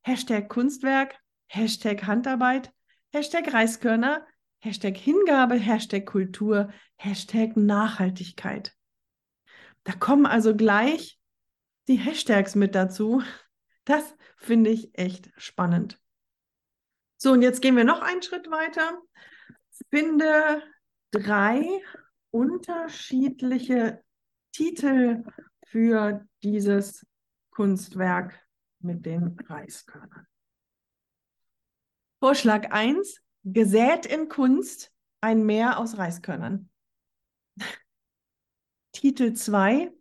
Hashtag 0.02 0.50
Kunstwerk, 0.50 1.16
Hashtag 1.48 2.06
Handarbeit, 2.08 2.72
Hashtag 3.14 3.54
Reiskörner, 3.54 4.26
Hashtag 4.60 4.98
Hingabe, 4.98 5.56
Hashtag 5.56 6.06
Kultur, 6.06 6.70
Hashtag 6.96 7.56
Nachhaltigkeit. 7.56 8.74
Da 9.84 9.94
kommen 9.94 10.26
also 10.26 10.56
gleich 10.56 11.20
die 11.88 11.98
Hashtags 11.98 12.56
mit 12.56 12.74
dazu. 12.74 13.22
Das 13.86 14.16
finde 14.38 14.72
ich 14.72 14.98
echt 14.98 15.30
spannend. 15.38 16.00
So, 17.18 17.32
und 17.32 17.44
jetzt 17.44 17.62
gehen 17.62 17.78
wir 17.78 17.84
noch 17.84 18.02
einen 18.02 18.24
Schritt 18.24 18.50
weiter. 18.50 19.00
Finde 19.90 20.62
drei 21.12 21.82
unterschiedliche 22.32 24.04
Titel 24.52 25.24
für 25.68 26.26
dieses 26.44 27.06
Kunstwerk 27.52 28.40
mit 28.80 29.06
den 29.06 29.38
Reiskörnern. 29.48 30.28
Vorschlag 32.20 32.72
1, 32.72 33.22
gesät 33.44 34.06
in 34.06 34.30
Kunst 34.30 34.92
ein 35.22 35.46
Meer 35.46 35.80
aus 35.80 35.98
Reiskörnern. 35.98 36.70
Titel 38.92 39.34
2, 39.34 39.92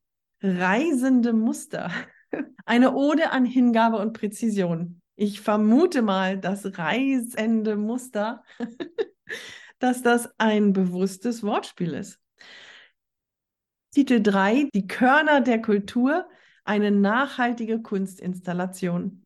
reisende 0.41 1.33
Muster. 1.33 1.91
Eine 2.67 2.95
Ode 2.95 3.31
an 3.31 3.45
Hingabe 3.45 3.99
und 3.99 4.13
Präzision. 4.13 5.03
Ich 5.17 5.41
vermute 5.41 6.03
mal, 6.03 6.39
dass 6.39 6.79
reisende 6.79 7.77
Muster, 7.77 8.43
dass 9.85 10.01
das 10.01 10.31
ein 10.39 10.73
bewusstes 10.73 11.43
Wortspiel 11.43 11.93
ist. 11.93 12.19
Titel 13.93 14.23
3, 14.23 14.71
die 14.75 14.87
Körner 14.87 15.43
der 15.43 15.61
Kultur, 15.61 16.27
eine 16.65 16.91
nachhaltige 16.91 17.83
Kunstinstallation. 17.83 19.23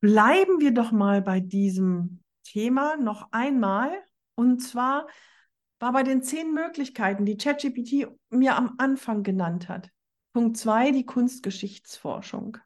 Bleiben 0.00 0.58
wir 0.58 0.74
doch 0.74 0.90
mal 0.90 1.22
bei 1.22 1.38
diesem 1.38 2.20
Thema 2.42 2.96
noch 2.96 3.28
einmal. 3.30 3.92
Und 4.34 4.58
zwar 4.58 5.06
war 5.78 5.92
bei 5.92 6.02
den 6.02 6.20
zehn 6.20 6.52
Möglichkeiten, 6.52 7.24
die 7.24 7.36
ChatGPT 7.36 8.08
mir 8.30 8.56
am 8.56 8.74
Anfang 8.78 9.22
genannt 9.22 9.68
hat. 9.68 9.88
Punkt 10.32 10.56
2, 10.56 10.90
die 10.90 11.06
Kunstgeschichtsforschung. 11.06 12.58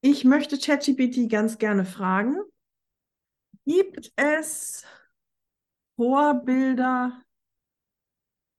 Ich 0.00 0.24
möchte 0.24 0.58
ChatGPT 0.58 1.30
ganz 1.30 1.58
gerne 1.58 1.84
fragen, 1.84 2.36
gibt 3.64 4.12
es 4.16 4.84
Vorbilder 5.96 7.22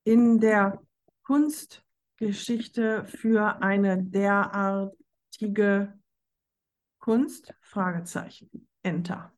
in 0.04 0.40
der 0.40 0.80
Kunstgeschichte 1.24 3.04
für 3.04 3.62
eine 3.62 4.02
derartige 4.02 5.98
Kunst? 6.98 7.54
Fragezeichen. 7.60 8.68
Enter. 8.82 9.32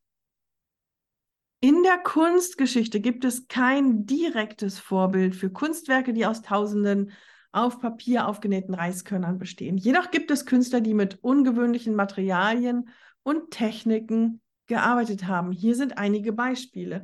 In 1.61 1.83
der 1.83 1.97
Kunstgeschichte 1.97 3.01
gibt 3.01 3.25
es 3.25 3.47
kein 3.47 4.05
direktes 4.05 4.79
Vorbild 4.79 5.35
für 5.35 5.49
Kunstwerke, 5.49 6.13
die 6.13 6.25
aus 6.25 6.41
tausenden 6.41 7.11
auf 7.51 7.79
Papier 7.81 8.27
aufgenähten 8.27 8.75
Reiskörnern 8.75 9.39
bestehen. 9.39 9.77
Jedoch 9.77 10.11
gibt 10.11 10.31
es 10.31 10.45
Künstler, 10.45 10.81
die 10.81 10.93
mit 10.93 11.21
ungewöhnlichen 11.23 11.95
Materialien 11.95 12.89
und 13.23 13.51
Techniken 13.51 14.41
gearbeitet 14.69 15.27
haben. 15.27 15.51
Hier 15.51 15.75
sind 15.75 15.97
einige 15.97 16.31
Beispiele. 16.31 17.03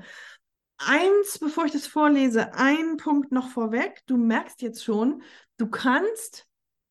Eins, 0.77 1.39
bevor 1.39 1.65
ich 1.65 1.71
das 1.71 1.87
vorlese, 1.87 2.53
ein 2.53 2.97
Punkt 2.97 3.31
noch 3.31 3.49
vorweg. 3.49 4.01
Du 4.07 4.15
merkst 4.15 4.61
jetzt 4.61 4.83
schon, 4.83 5.21
du 5.57 5.67
kannst 5.67 6.47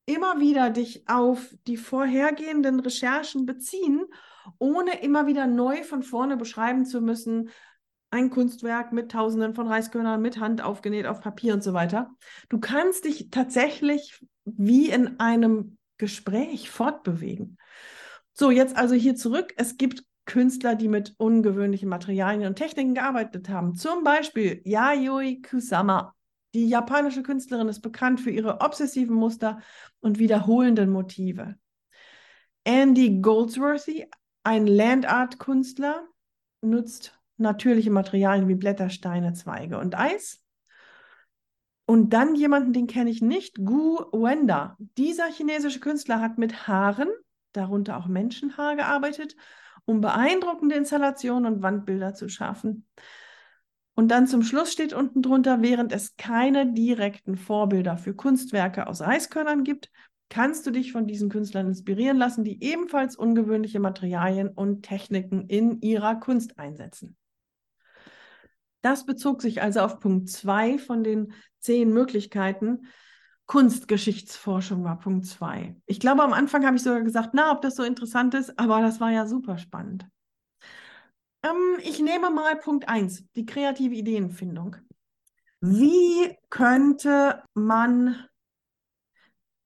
immer 0.06 0.40
wieder 0.40 0.68
dich 0.68 1.08
auf 1.08 1.54
die 1.66 1.78
vorhergehenden 1.78 2.80
Recherchen 2.80 3.46
beziehen, 3.46 4.04
ohne 4.58 5.02
immer 5.02 5.26
wieder 5.26 5.46
neu 5.46 5.82
von 5.82 6.02
vorne 6.02 6.36
beschreiben 6.36 6.84
zu 6.84 7.00
müssen, 7.00 7.50
ein 8.10 8.30
Kunstwerk 8.30 8.92
mit 8.92 9.10
Tausenden 9.10 9.54
von 9.54 9.66
Reiskörnern, 9.66 10.20
mit 10.22 10.38
Hand 10.38 10.62
aufgenäht 10.62 11.06
auf 11.06 11.20
Papier 11.20 11.54
und 11.54 11.64
so 11.64 11.72
weiter. 11.72 12.10
Du 12.48 12.60
kannst 12.60 13.06
dich 13.06 13.30
tatsächlich 13.30 14.24
wie 14.44 14.90
in 14.90 15.18
einem 15.18 15.78
Gespräch 15.98 16.70
fortbewegen. 16.70 17.58
So, 18.32 18.50
jetzt 18.50 18.76
also 18.76 18.94
hier 18.94 19.16
zurück. 19.16 19.52
Es 19.56 19.76
gibt 19.76 20.04
Künstler, 20.26 20.74
die 20.74 20.88
mit 20.88 21.14
ungewöhnlichen 21.18 21.88
Materialien 21.88 22.46
und 22.46 22.56
Techniken 22.56 22.94
gearbeitet 22.94 23.48
haben. 23.48 23.74
Zum 23.74 24.04
Beispiel 24.04 24.60
Yayoi 24.64 25.42
Kusama. 25.42 26.14
Die 26.54 26.68
japanische 26.68 27.22
Künstlerin 27.22 27.68
ist 27.68 27.80
bekannt 27.80 28.20
für 28.20 28.30
ihre 28.30 28.60
obsessiven 28.60 29.16
Muster 29.16 29.60
und 30.00 30.18
wiederholenden 30.18 30.90
Motive. 30.90 31.56
Andy 32.62 33.20
Goldsworthy, 33.20 34.06
ein 34.44 34.66
Landart-Künstler, 34.66 36.06
nutzt 36.62 37.18
natürliche 37.36 37.90
Materialien 37.90 38.48
wie 38.48 38.54
Blätter, 38.54 38.88
Steine, 38.88 39.32
Zweige 39.34 39.78
und 39.78 39.98
Eis. 39.98 40.40
Und 41.86 42.10
dann 42.10 42.34
jemanden, 42.34 42.72
den 42.72 42.86
kenne 42.86 43.10
ich 43.10 43.20
nicht, 43.20 43.56
Gu 43.56 43.96
Wenda. 44.12 44.76
Dieser 44.96 45.26
chinesische 45.26 45.80
Künstler 45.80 46.20
hat 46.20 46.38
mit 46.38 46.66
Haaren, 46.66 47.08
darunter 47.52 47.98
auch 47.98 48.06
Menschenhaar, 48.06 48.76
gearbeitet, 48.76 49.36
um 49.84 50.00
beeindruckende 50.00 50.74
Installationen 50.76 51.52
und 51.52 51.62
Wandbilder 51.62 52.14
zu 52.14 52.28
schaffen. 52.28 52.86
Und 53.94 54.08
dann 54.08 54.26
zum 54.26 54.42
Schluss 54.42 54.72
steht 54.72 54.92
unten 54.92 55.22
drunter, 55.22 55.62
während 55.62 55.92
es 55.92 56.16
keine 56.16 56.72
direkten 56.72 57.36
Vorbilder 57.36 57.96
für 57.96 58.14
Kunstwerke 58.14 58.86
aus 58.88 59.00
Reiskörnern 59.02 59.62
gibt, 59.62 59.90
kannst 60.28 60.66
du 60.66 60.72
dich 60.72 60.90
von 60.90 61.06
diesen 61.06 61.28
Künstlern 61.28 61.68
inspirieren 61.68 62.16
lassen, 62.16 62.42
die 62.42 62.62
ebenfalls 62.62 63.14
ungewöhnliche 63.14 63.78
Materialien 63.78 64.48
und 64.48 64.82
Techniken 64.82 65.46
in 65.46 65.80
ihrer 65.80 66.16
Kunst 66.16 66.58
einsetzen. 66.58 67.16
Das 68.82 69.06
bezog 69.06 69.42
sich 69.42 69.62
also 69.62 69.80
auf 69.80 70.00
Punkt 70.00 70.28
2 70.28 70.78
von 70.78 71.04
den 71.04 71.32
zehn 71.60 71.92
Möglichkeiten. 71.92 72.86
Kunstgeschichtsforschung 73.46 74.84
war 74.84 74.98
Punkt 74.98 75.26
2. 75.26 75.76
Ich 75.86 76.00
glaube, 76.00 76.22
am 76.22 76.32
Anfang 76.32 76.64
habe 76.64 76.76
ich 76.76 76.82
sogar 76.82 77.02
gesagt, 77.02 77.30
na, 77.34 77.52
ob 77.52 77.60
das 77.60 77.76
so 77.76 77.82
interessant 77.82 78.34
ist, 78.34 78.58
aber 78.58 78.80
das 78.80 79.00
war 79.00 79.10
ja 79.10 79.26
super 79.26 79.58
spannend. 79.58 80.06
Ähm, 81.42 81.78
ich 81.82 82.00
nehme 82.00 82.30
mal 82.30 82.56
Punkt 82.56 82.88
1, 82.88 83.24
die 83.36 83.44
kreative 83.44 83.94
Ideenfindung. 83.94 84.76
Wie 85.60 86.36
könnte 86.48 87.42
man, 87.54 88.26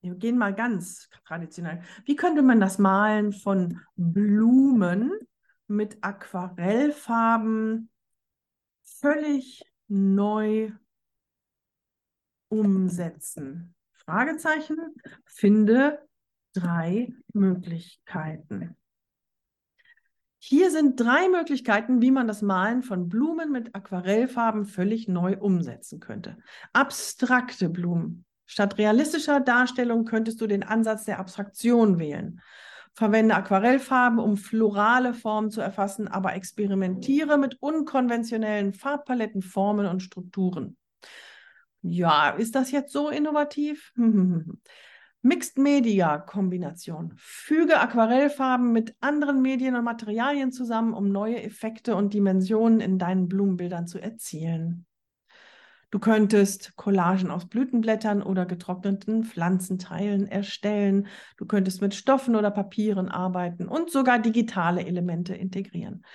wir 0.01 0.15
gehen 0.15 0.37
mal 0.37 0.53
ganz 0.53 1.09
traditionell, 1.25 1.81
wie 2.05 2.15
könnte 2.15 2.41
man 2.41 2.59
das 2.59 2.79
Malen 2.79 3.31
von 3.31 3.79
Blumen 3.95 5.11
mit 5.67 5.97
Aquarellfarben 6.01 7.89
völlig 8.83 9.63
neu 9.87 10.71
umsetzen? 12.49 13.73
Fragezeichen. 13.91 14.77
Finde 15.25 15.99
drei 16.53 17.13
Möglichkeiten. 17.33 18.75
Hier 20.41 20.71
sind 20.71 20.99
drei 20.99 21.27
Möglichkeiten, 21.27 22.01
wie 22.01 22.11
man 22.11 22.27
das 22.27 22.41
Malen 22.41 22.81
von 22.81 23.09
Blumen 23.09 23.51
mit 23.51 23.75
Aquarellfarben 23.75 24.65
völlig 24.65 25.07
neu 25.07 25.37
umsetzen 25.37 25.99
könnte. 25.99 26.37
Abstrakte 26.71 27.69
Blumen. 27.69 28.25
Statt 28.45 28.77
realistischer 28.77 29.41
Darstellung 29.41 30.05
könntest 30.05 30.41
du 30.41 30.47
den 30.47 30.63
Ansatz 30.63 31.03
der 31.05 31.19
Abstraktion 31.19 31.99
wählen. 31.99 32.41
Verwende 32.93 33.35
Aquarellfarben, 33.35 34.17
um 34.17 34.37
florale 34.37 35.13
Formen 35.13 35.51
zu 35.51 35.61
erfassen, 35.61 36.07
aber 36.07 36.33
experimentiere 36.33 37.37
mit 37.37 37.57
unkonventionellen 37.61 38.73
Farbpaletten, 38.73 39.43
Formen 39.43 39.85
und 39.85 40.01
Strukturen. 40.01 40.78
Ja, 41.81 42.31
ist 42.31 42.55
das 42.55 42.71
jetzt 42.71 42.91
so 42.91 43.09
innovativ? 43.09 43.93
Mixed 45.21 45.57
Media 45.57 46.17
Kombination. 46.17 47.13
Füge 47.17 47.79
Aquarellfarben 47.79 48.71
mit 48.71 48.95
anderen 49.01 49.41
Medien 49.41 49.75
und 49.75 49.83
Materialien 49.83 50.53
zusammen, 50.53 50.93
um 50.93 51.11
neue 51.11 51.43
Effekte 51.43 51.95
und 51.95 52.13
Dimensionen 52.13 52.79
in 52.79 52.97
deinen 52.97 53.27
Blumenbildern 53.27 53.85
zu 53.85 53.99
erzielen. 53.99 54.85
Du 55.91 55.97
könntest 55.97 56.75
Collagen 56.75 57.31
aus 57.31 57.47
Blütenblättern 57.47 58.21
oder 58.21 58.45
getrockneten 58.45 59.23
Pflanzenteilen 59.23 60.27
erstellen. 60.27 61.07
Du 61.35 61.45
könntest 61.45 61.81
mit 61.81 61.95
Stoffen 61.95 62.35
oder 62.35 62.51
Papieren 62.51 63.09
arbeiten 63.09 63.67
und 63.67 63.89
sogar 63.89 64.19
digitale 64.19 64.85
Elemente 64.85 65.33
integrieren. 65.33 66.05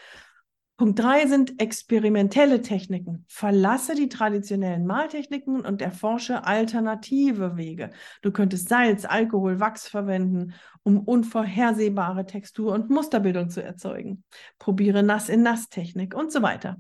Punkt 0.77 0.99
drei 0.99 1.29
sind 1.29 1.61
experimentelle 1.61 2.61
Techniken. 2.61 3.25
Verlasse 3.29 3.95
die 3.95 4.09
traditionellen 4.09 4.87
Maltechniken 4.87 5.61
und 5.61 5.81
erforsche 5.81 6.45
alternative 6.45 7.57
Wege. 7.57 7.91
Du 8.23 8.33
könntest 8.33 8.69
Salz, 8.69 9.05
Alkohol, 9.05 9.61
Wachs 9.61 9.87
verwenden, 9.87 10.55
um 10.83 10.99
unvorhersehbare 10.99 12.27
Textur 12.27 12.73
und 12.73 12.91
Musterbildung 12.91 13.51
zu 13.51 13.63
erzeugen. 13.63 14.25
Probiere 14.59 15.05
Nass-in-Nass-Technik 15.05 16.13
und 16.13 16.33
so 16.33 16.43
weiter. 16.43 16.77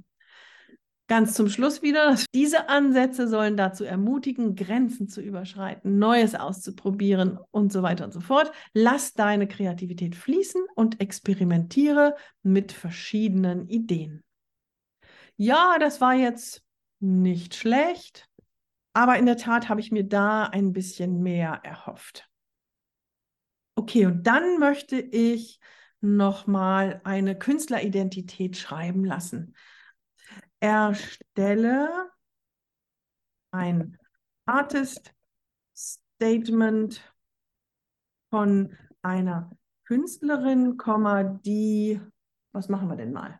Ganz 1.07 1.35
zum 1.35 1.51
Schluss 1.51 1.83
wieder, 1.83 2.17
diese 2.35 2.71
Ansätze 2.71 3.29
sollen 3.29 3.59
dazu 3.59 3.85
ermutigen, 3.85 4.55
Grenzen 4.55 5.07
zu 5.07 5.21
überschreiten, 5.21 5.99
Neues 5.99 6.35
auszuprobieren 6.35 7.38
und 7.51 7.71
so 7.71 7.83
weiter 7.83 8.05
und 8.07 8.12
so 8.12 8.21
fort. 8.21 8.51
Lass 8.73 9.12
deine 9.12 9.47
Kreativität 9.47 10.17
fließen 10.17 10.62
und 10.75 11.03
experimentiere 11.03 12.17
mit 12.43 12.73
verschiedenen 12.73 13.69
Ideen. 13.69 14.25
Ja, 15.37 15.77
das 15.79 16.01
war 16.01 16.14
jetzt 16.14 16.62
nicht 17.01 17.55
schlecht, 17.55 18.27
aber 18.95 19.19
in 19.19 19.27
der 19.27 19.37
Tat 19.37 19.69
habe 19.69 19.81
ich 19.81 19.93
mir 19.93 20.05
da 20.05 20.45
ein 20.45 20.73
bisschen 20.73 21.23
mehr 21.23 21.61
erhofft. 21.64 22.31
Okay, 23.75 24.07
und 24.07 24.27
dann 24.27 24.59
möchte 24.59 24.97
ich 24.97 25.61
nochmal 26.01 27.03
eine 27.05 27.37
Künstleridentität 27.37 28.57
schreiben 28.57 29.05
lassen 29.05 29.55
erstelle 30.64 32.11
ein 33.50 33.98
Artist 34.46 35.14
Statement 35.77 37.03
von 38.31 38.74
einer 39.03 39.50
Künstlerin, 39.85 40.79
die, 41.44 42.00
was 42.53 42.70
machen 42.70 42.88
wir 42.88 42.96
denn 42.96 43.12
mal? 43.12 43.38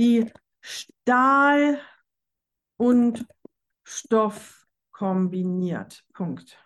Die 0.00 0.32
Stahl 0.60 1.80
und 2.76 3.24
Stoff 3.84 4.66
kombiniert. 4.90 6.04
Punkt. 6.14 6.58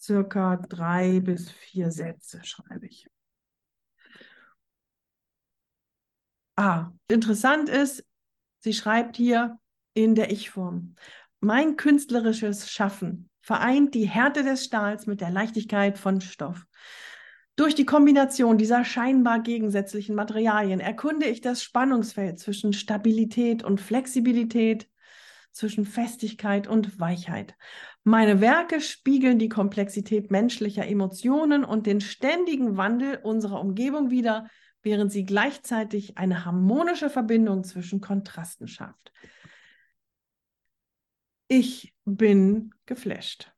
Circa 0.00 0.58
drei 0.58 1.18
bis 1.18 1.50
vier 1.50 1.90
Sätze 1.90 2.44
schreibe 2.44 2.86
ich. 2.86 3.08
Ah, 6.54 6.92
interessant 7.08 7.68
ist, 7.68 8.07
Sie 8.58 8.72
schreibt 8.72 9.16
hier 9.16 9.58
in 9.94 10.14
der 10.14 10.30
Ich-Form. 10.30 10.94
Mein 11.40 11.76
künstlerisches 11.76 12.70
Schaffen 12.70 13.30
vereint 13.40 13.94
die 13.94 14.08
Härte 14.08 14.42
des 14.42 14.64
Stahls 14.64 15.06
mit 15.06 15.20
der 15.20 15.30
Leichtigkeit 15.30 15.98
von 15.98 16.20
Stoff. 16.20 16.66
Durch 17.56 17.74
die 17.74 17.86
Kombination 17.86 18.58
dieser 18.58 18.84
scheinbar 18.84 19.40
gegensätzlichen 19.40 20.14
Materialien 20.14 20.80
erkunde 20.80 21.26
ich 21.26 21.40
das 21.40 21.62
Spannungsfeld 21.62 22.38
zwischen 22.38 22.72
Stabilität 22.72 23.64
und 23.64 23.80
Flexibilität, 23.80 24.88
zwischen 25.52 25.84
Festigkeit 25.84 26.68
und 26.68 27.00
Weichheit. 27.00 27.56
Meine 28.04 28.40
Werke 28.40 28.80
spiegeln 28.80 29.38
die 29.38 29.48
Komplexität 29.48 30.30
menschlicher 30.30 30.86
Emotionen 30.86 31.64
und 31.64 31.86
den 31.86 32.00
ständigen 32.00 32.76
Wandel 32.76 33.18
unserer 33.22 33.60
Umgebung 33.60 34.10
wider, 34.10 34.46
während 34.82 35.12
sie 35.12 35.24
gleichzeitig 35.24 36.18
eine 36.18 36.44
harmonische 36.44 37.10
Verbindung 37.10 37.64
zwischen 37.64 38.00
Kontrasten 38.00 38.68
schafft. 38.68 39.12
Ich 41.48 41.94
bin 42.04 42.74
geflasht. 42.86 43.52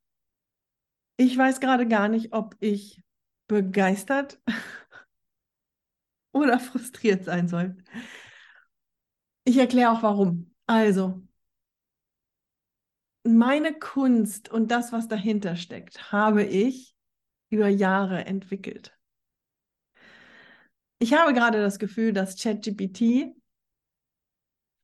Ich 1.16 1.36
weiß 1.36 1.60
gerade 1.60 1.86
gar 1.86 2.08
nicht, 2.08 2.32
ob 2.32 2.56
ich 2.60 3.02
begeistert 3.46 4.40
oder 6.32 6.60
frustriert 6.60 7.24
sein 7.24 7.48
soll. 7.48 7.76
Ich 9.44 9.56
erkläre 9.56 9.90
auch 9.90 10.02
warum. 10.02 10.54
Also, 10.66 11.20
meine 13.24 13.78
Kunst 13.78 14.48
und 14.48 14.70
das, 14.70 14.92
was 14.92 15.08
dahinter 15.08 15.56
steckt, 15.56 16.12
habe 16.12 16.44
ich 16.44 16.94
über 17.50 17.68
Jahre 17.68 18.24
entwickelt. 18.24 18.96
Ich 21.02 21.14
habe 21.14 21.32
gerade 21.32 21.62
das 21.62 21.78
Gefühl, 21.78 22.12
dass 22.12 22.36
ChatGPT 22.36 23.34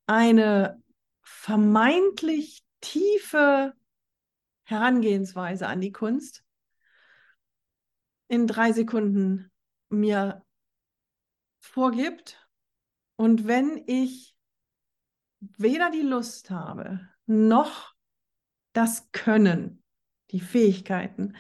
eine 0.07 0.83
vermeintlich 1.23 2.65
tiefe 2.81 3.75
Herangehensweise 4.65 5.67
an 5.67 5.83
die 5.83 5.93
Kunst 5.93 6.43
in 8.29 8.47
drei 8.47 8.73
Sekunden 8.73 9.53
mir 9.91 10.43
vorgibt. 11.61 12.49
Und 13.17 13.47
wenn 13.47 13.85
ich 13.87 14.35
weder 15.41 15.91
die 15.91 16.01
Lust 16.01 16.49
habe, 16.49 17.11
noch 17.27 17.95
das 18.73 19.13
Können, 19.13 19.85
die 20.31 20.41
Fähigkeiten 20.41 21.37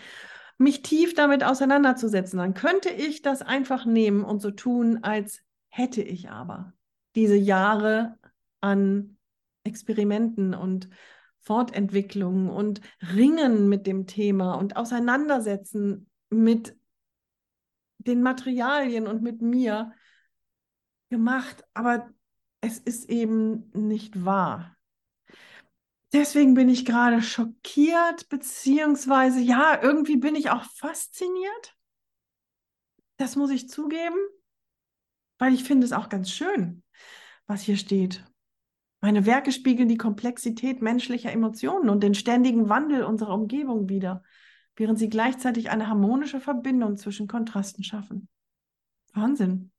mich 0.59 0.83
tief 0.83 1.15
damit 1.15 1.45
auseinanderzusetzen, 1.45 2.39
dann 2.39 2.55
könnte 2.55 2.89
ich 2.91 3.23
das 3.23 3.43
einfach 3.43 3.85
nehmen 3.85 4.25
und 4.25 4.41
so 4.41 4.51
tun, 4.51 5.01
als 5.03 5.43
hätte 5.69 6.03
ich 6.03 6.31
aber 6.31 6.73
diese 7.15 7.37
Jahre 7.37 8.19
an 8.61 9.19
Experimenten 9.65 10.55
und 10.55 10.89
Fortentwicklungen 11.41 12.51
und 12.51 12.81
Ringen 13.15 13.69
mit 13.69 13.87
dem 13.87 14.07
Thema 14.07 14.55
und 14.55 14.77
Auseinandersetzen 14.77 16.09
mit 16.31 16.77
den 17.99 18.23
Materialien 18.23 19.07
und 19.07 19.23
mit 19.23 19.43
mir 19.43 19.93
gemacht, 21.11 21.65
aber 21.75 22.11
es 22.61 22.79
ist 22.79 23.09
eben 23.11 23.71
nicht 23.73 24.25
wahr 24.25 24.76
deswegen 26.17 26.55
bin 26.55 26.69
ich 26.69 26.85
gerade 26.85 27.23
schockiert, 27.23 28.29
beziehungsweise 28.29 29.41
ja, 29.41 29.81
irgendwie 29.83 30.17
bin 30.17 30.35
ich 30.35 30.51
auch 30.51 30.65
fasziniert. 30.65 31.77
Das 33.19 33.37
muss 33.37 33.51
ich 33.51 33.69
zugeben, 33.69 34.17
weil 35.39 35.55
ich 35.55 35.65
finde 35.65 35.85
es 35.85 35.93
auch 35.93 36.09
ganz 36.09 36.31
schön, 36.31 36.83
was 37.47 37.63
hier 37.63 37.77
steht. 37.77 38.25
Meine 39.01 39.27
Werke 39.27 39.53
spiegeln 39.53 39.89
die 39.89 39.99
Komplexität 39.99 40.81
menschlicher 40.81 41.31
Emotionen 41.31 41.91
und 41.91 42.03
den 42.03 42.15
ständigen 42.15 42.69
Wandel 42.69 43.05
unserer 43.05 43.35
Umgebung 43.35 43.89
wider, 43.89 44.23
während 44.75 44.99
sie 44.99 45.11
gleichzeitig 45.11 45.71
eine 45.71 45.89
harmonische 45.89 46.41
Verbindung 46.41 46.97
zwischen 46.97 47.29
Kontrasten 47.29 47.85
schaffen. 47.85 48.29
Wahnsinn. 49.13 49.71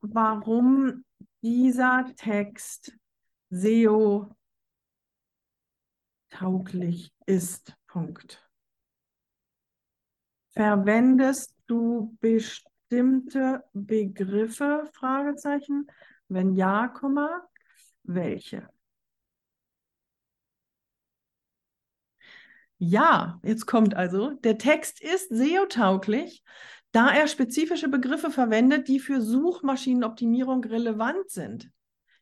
warum 0.00 1.04
dieser 1.42 2.06
Text 2.16 2.96
SEO 3.50 4.34
tauglich 6.30 7.12
ist. 7.26 7.76
Punkt. 7.86 8.48
Verwendest 10.52 11.54
du 11.66 12.16
bestimmte 12.94 13.64
Begriffe? 13.72 14.88
Fragezeichen. 14.92 15.88
Wenn 16.28 16.54
ja, 16.54 16.88
Komma, 16.88 17.42
welche? 18.04 18.68
Ja, 22.78 23.40
jetzt 23.42 23.66
kommt 23.66 23.94
also, 23.94 24.30
der 24.30 24.58
Text 24.58 25.00
ist 25.00 25.28
SEO-tauglich, 25.30 26.44
da 26.92 27.12
er 27.12 27.26
spezifische 27.26 27.88
Begriffe 27.88 28.30
verwendet, 28.30 28.88
die 28.88 29.00
für 29.00 29.20
Suchmaschinenoptimierung 29.20 30.64
relevant 30.64 31.30
sind. 31.30 31.70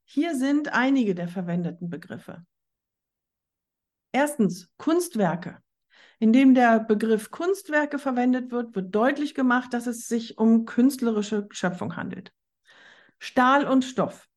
Hier 0.04 0.34
sind 0.34 0.72
einige 0.72 1.14
der 1.14 1.28
verwendeten 1.28 1.90
Begriffe. 1.90 2.44
Erstens 4.12 4.70
Kunstwerke. 4.78 5.58
Indem 6.22 6.54
der 6.54 6.78
Begriff 6.78 7.32
Kunstwerke 7.32 7.98
verwendet 7.98 8.52
wird, 8.52 8.76
wird 8.76 8.94
deutlich 8.94 9.34
gemacht, 9.34 9.74
dass 9.74 9.88
es 9.88 10.06
sich 10.06 10.38
um 10.38 10.66
künstlerische 10.66 11.48
Schöpfung 11.50 11.96
handelt. 11.96 12.32
Stahl 13.18 13.66
und 13.66 13.84
Stoff. 13.84 14.28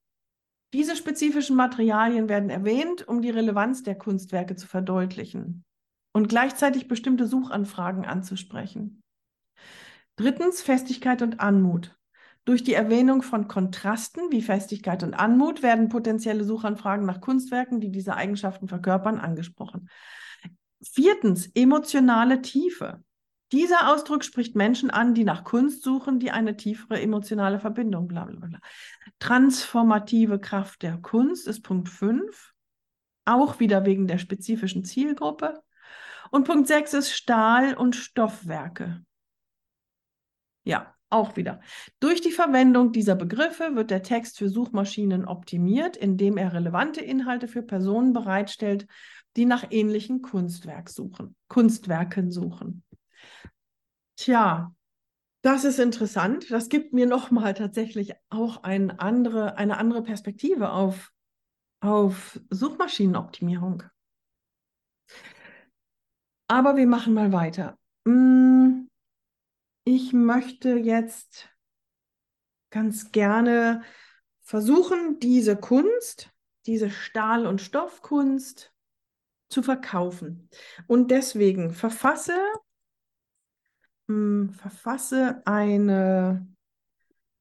Diese 0.74 0.96
spezifischen 0.96 1.56
Materialien 1.56 2.28
werden 2.28 2.50
erwähnt, 2.50 3.08
um 3.08 3.22
die 3.22 3.30
Relevanz 3.30 3.84
der 3.84 3.94
Kunstwerke 3.94 4.56
zu 4.56 4.66
verdeutlichen 4.66 5.64
und 6.12 6.28
gleichzeitig 6.28 6.88
bestimmte 6.88 7.28
Suchanfragen 7.28 8.04
anzusprechen. 8.04 9.04
Drittens 10.16 10.64
Festigkeit 10.64 11.22
und 11.22 11.40
Anmut. 11.40 11.96
Durch 12.46 12.64
die 12.64 12.74
Erwähnung 12.74 13.22
von 13.22 13.48
Kontrasten 13.48 14.32
wie 14.32 14.42
Festigkeit 14.42 15.04
und 15.04 15.14
Anmut 15.14 15.62
werden 15.62 15.90
potenzielle 15.90 16.46
Suchanfragen 16.46 17.06
nach 17.06 17.22
Kunstwerken, 17.22 17.80
die 17.80 17.92
diese 17.92 18.16
Eigenschaften 18.16 18.68
verkörpern, 18.68 19.20
angesprochen. 19.20 19.88
Viertens, 20.92 21.50
emotionale 21.54 22.42
Tiefe. 22.42 23.04
Dieser 23.52 23.94
Ausdruck 23.94 24.24
spricht 24.24 24.56
Menschen 24.56 24.90
an, 24.90 25.14
die 25.14 25.24
nach 25.24 25.44
Kunst 25.44 25.84
suchen, 25.84 26.20
die 26.20 26.32
eine 26.32 26.58
tiefere 26.58 27.00
emotionale 27.00 27.60
Verbindung, 27.60 28.08
bla 28.08 28.26
bla 28.26 28.48
bla. 28.48 28.60
Transformative 29.20 30.40
Kraft 30.40 30.82
der 30.82 30.98
Kunst 30.98 31.48
ist 31.48 31.62
Punkt 31.62 31.90
5, 31.90 32.54
auch 33.26 33.60
wieder 33.60 33.86
wegen 33.86 34.08
der 34.08 34.18
spezifischen 34.18 34.84
Zielgruppe. 34.84 35.62
Und 36.32 36.46
Punkt 36.46 36.68
6 36.68 36.94
ist 36.94 37.12
Stahl- 37.12 37.76
und 37.76 37.96
Stoffwerke. 37.96 39.04
Ja, 40.64 40.96
auch 41.10 41.36
wieder. 41.38 41.62
Durch 42.00 42.22
die 42.22 42.32
Verwendung 42.32 42.92
dieser 42.92 43.16
Begriffe 43.16 43.76
wird 43.76 43.92
der 43.92 44.02
Text 44.02 44.38
für 44.40 44.50
Suchmaschinen 44.50 45.26
optimiert, 45.26 45.96
indem 45.96 46.38
er 46.38 46.54
relevante 46.54 47.02
Inhalte 47.02 47.48
für 47.48 47.62
Personen 47.62 48.12
bereitstellt, 48.12 48.88
die 49.36 49.46
nach 49.46 49.66
ähnlichen 49.70 50.22
Kunstwerk 50.22 50.90
suchen, 50.90 51.36
Kunstwerken 51.48 52.32
suchen. 52.32 52.84
Tja, 54.18 54.74
das 55.42 55.64
ist 55.64 55.80
interessant. 55.80 56.50
Das 56.50 56.70
gibt 56.70 56.94
mir 56.94 57.06
nochmal 57.06 57.54
tatsächlich 57.54 58.14
auch 58.30 58.64
eine 58.64 59.00
andere, 59.00 59.58
eine 59.58 59.78
andere 59.78 60.02
Perspektive 60.02 60.72
auf, 60.72 61.12
auf 61.82 62.40
Suchmaschinenoptimierung. 62.50 63.84
Aber 66.48 66.76
wir 66.78 66.88
machen 66.88 67.14
mal 67.14 67.32
weiter. 67.32 67.78
Hm, 68.08 68.90
ich 69.84 70.14
möchte 70.14 70.78
jetzt 70.78 71.50
ganz 72.72 73.12
gerne 73.12 73.84
versuchen, 74.42 75.20
diese 75.20 75.56
Kunst, 75.56 76.32
diese 76.66 76.90
Stahl- 76.90 77.46
und 77.46 77.62
Stoffkunst 77.62 78.75
zu 79.50 79.64
verkaufen. 79.64 80.50
Und 80.88 81.12
deswegen 81.12 81.72
verfasse, 81.72 82.38
mh, 84.08 84.16
hm, 84.16 84.54
verfasse 84.54 85.42
eine 85.46 86.48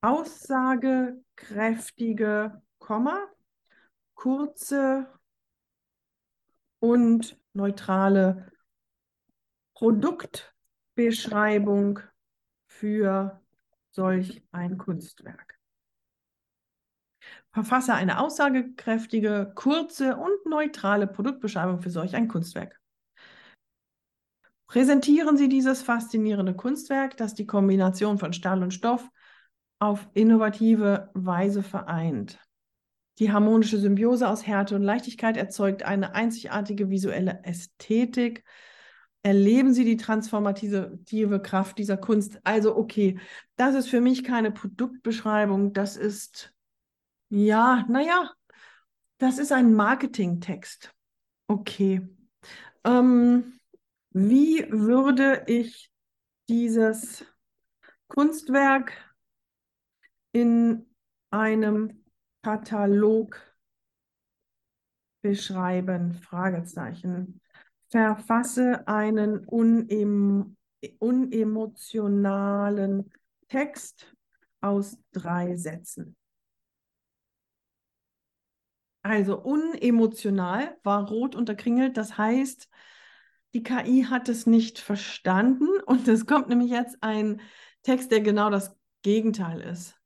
aussagekräftige, 0.01 2.61
Komma, 2.79 3.27
kurze 4.15 5.07
und 6.81 7.39
neutrale 7.55 8.53
Produktbeschreibung 9.75 12.01
für 12.67 13.41
solch 13.91 14.43
ein 14.53 14.77
Kunstwerk. 14.77 15.54
Verfasse 17.53 17.95
eine 17.95 18.21
aussagekräftige, 18.21 19.53
kurze 19.55 20.17
und 20.17 20.47
neutrale 20.47 21.07
Produktbeschreibung 21.07 21.81
für 21.81 21.91
solch 21.91 22.17
ein 22.17 22.29
Kunstwerk. 22.29 22.81
Präsentieren 24.67 25.37
Sie 25.37 25.49
dieses 25.49 25.83
faszinierende 25.83 26.55
Kunstwerk, 26.55 27.17
das 27.17 27.35
die 27.35 27.47
Kombination 27.47 28.19
von 28.19 28.33
Stahl 28.33 28.63
und 28.63 28.73
Stoff 28.73 29.09
auf 29.79 30.09
innovative 30.15 31.11
Weise 31.15 31.63
vereint. 31.63 32.41
Die 33.19 33.31
harmonische 33.31 33.79
Symbiose 33.79 34.29
aus 34.29 34.47
Härte 34.47 34.75
und 34.75 34.83
Leichtigkeit 34.83 35.37
erzeugt 35.37 35.85
eine 35.85 36.15
einzigartige 36.15 36.91
visuelle 36.91 37.41
Ästhetik, 37.45 38.43
erleben 39.23 39.73
Sie 39.73 39.85
die 39.85 39.97
transformative 39.97 41.41
Kraft 41.43 41.79
dieser 41.79 41.97
Kunst. 41.97 42.41
Also, 42.43 42.77
okay, 42.77 43.19
das 43.57 43.75
ist 43.75 43.89
für 43.89 44.01
mich 44.01 44.25
keine 44.25 44.51
Produktbeschreibung, 44.51 45.73
das 45.73 45.97
ist, 45.97 46.54
ja, 47.35 47.85
naja, 47.89 48.31
das 49.19 49.39
ist 49.39 49.51
ein 49.51 49.75
Marketingtext. 49.75 50.95
Okay. 51.49 52.09
Ähm, 52.85 53.59
wie 54.11 54.71
würde 54.71 55.43
ich 55.49 55.91
dieses 56.49 57.27
Kunstwerk 58.07 58.93
in 60.31 60.87
einem 61.31 62.05
Katalog 62.43 63.41
beschreiben? 65.21 66.15
Fragezeichen 66.15 67.41
verfasse 67.89 68.87
einen 68.87 69.45
unem 69.45 70.57
unemotionalen 71.01 73.11
Text 73.49 74.15
aus 74.61 74.99
drei 75.13 75.57
Sätzen. 75.57 76.15
Also 79.05 79.39
unemotional 79.39 80.79
war 80.83 81.07
rot 81.07 81.35
unterkringelt, 81.35 81.99
das 81.99 82.17
heißt, 82.17 82.71
die 83.53 83.63
KI 83.63 84.07
hat 84.09 84.31
es 84.31 84.47
nicht 84.47 84.79
verstanden 84.79 85.69
und 85.87 86.09
es 86.09 86.27
kommt 86.27 86.49
nämlich 86.49 86.71
jetzt 86.71 86.97
ein 87.03 87.41
Text, 87.83 88.11
der 88.11 88.23
genau 88.23 88.49
das 88.49 88.75
Gegenteil 89.03 89.61
ist. 89.61 90.01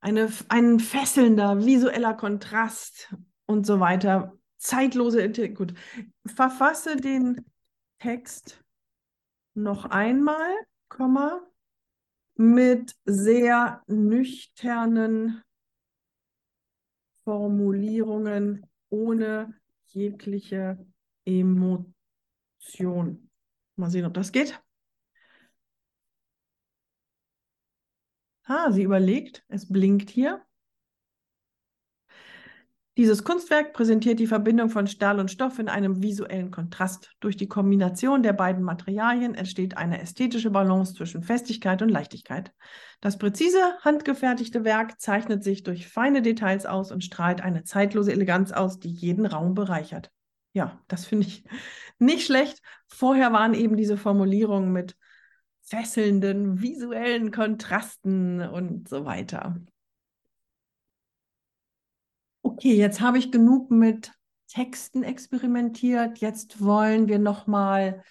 Eine, 0.00 0.28
ein 0.48 0.78
fesselnder 0.78 1.66
visueller 1.66 2.14
Kontrast 2.14 3.12
und 3.46 3.66
so 3.66 3.80
weiter 3.80 4.38
zeitlose 4.58 5.22
Intelligenz. 5.22 5.58
Gut. 5.58 5.74
Verfasse 6.24 6.96
den 6.96 7.44
Text 7.98 8.62
noch 9.54 9.86
einmal, 9.86 10.54
Komma, 10.88 11.42
mit 12.36 12.94
sehr 13.04 13.82
nüchternen 13.88 15.42
Formulierungen 17.24 18.66
ohne 18.88 19.54
jegliche 19.86 20.78
Emotion. 21.24 21.94
Mal 23.76 23.90
sehen, 23.90 24.04
ob 24.06 24.14
das 24.14 24.32
geht. 24.32 24.60
Ah, 28.44 28.72
sie 28.72 28.82
überlegt, 28.82 29.44
es 29.48 29.68
blinkt 29.68 30.10
hier. 30.10 30.44
Dieses 33.00 33.24
Kunstwerk 33.24 33.72
präsentiert 33.72 34.20
die 34.20 34.26
Verbindung 34.26 34.68
von 34.68 34.86
Stahl 34.86 35.20
und 35.20 35.30
Stoff 35.30 35.58
in 35.58 35.70
einem 35.70 36.02
visuellen 36.02 36.50
Kontrast. 36.50 37.12
Durch 37.20 37.34
die 37.34 37.48
Kombination 37.48 38.22
der 38.22 38.34
beiden 38.34 38.62
Materialien 38.62 39.34
entsteht 39.34 39.78
eine 39.78 40.02
ästhetische 40.02 40.50
Balance 40.50 40.92
zwischen 40.92 41.22
Festigkeit 41.22 41.80
und 41.80 41.88
Leichtigkeit. 41.88 42.52
Das 43.00 43.16
präzise, 43.16 43.58
handgefertigte 43.80 44.64
Werk 44.64 45.00
zeichnet 45.00 45.42
sich 45.42 45.62
durch 45.62 45.88
feine 45.88 46.20
Details 46.20 46.66
aus 46.66 46.92
und 46.92 47.02
strahlt 47.02 47.40
eine 47.40 47.64
zeitlose 47.64 48.12
Eleganz 48.12 48.52
aus, 48.52 48.80
die 48.80 48.92
jeden 48.92 49.24
Raum 49.24 49.54
bereichert. 49.54 50.10
Ja, 50.52 50.78
das 50.86 51.06
finde 51.06 51.26
ich 51.26 51.44
nicht 51.98 52.26
schlecht. 52.26 52.60
Vorher 52.86 53.32
waren 53.32 53.54
eben 53.54 53.78
diese 53.78 53.96
Formulierungen 53.96 54.72
mit 54.72 54.94
fesselnden 55.62 56.60
visuellen 56.60 57.30
Kontrasten 57.30 58.42
und 58.42 58.90
so 58.90 59.06
weiter. 59.06 59.56
Okay, 62.60 62.74
jetzt 62.74 63.00
habe 63.00 63.16
ich 63.16 63.32
genug 63.32 63.70
mit 63.70 64.12
Texten 64.46 65.02
experimentiert. 65.02 66.18
Jetzt 66.18 66.62
wollen 66.62 67.08
wir 67.08 67.18
noch 67.18 67.46
mal 67.46 68.04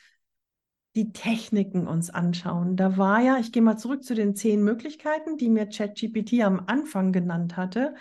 die 0.96 1.12
Techniken 1.12 1.86
uns 1.86 2.10
anschauen. 2.10 2.76
Da 2.76 2.98
war 2.98 3.22
ja, 3.22 3.38
ich 3.38 3.52
gehe 3.52 3.62
mal 3.62 3.78
zurück 3.78 4.04
zu 4.04 4.16
den 4.16 4.36
zehn 4.36 4.64
Möglichkeiten, 4.64 5.38
die 5.38 5.50
mir 5.50 5.68
ChatGPT 5.68 6.42
am 6.42 6.64
Anfang 6.66 7.12
genannt 7.12 7.58
hatte. 7.58 7.94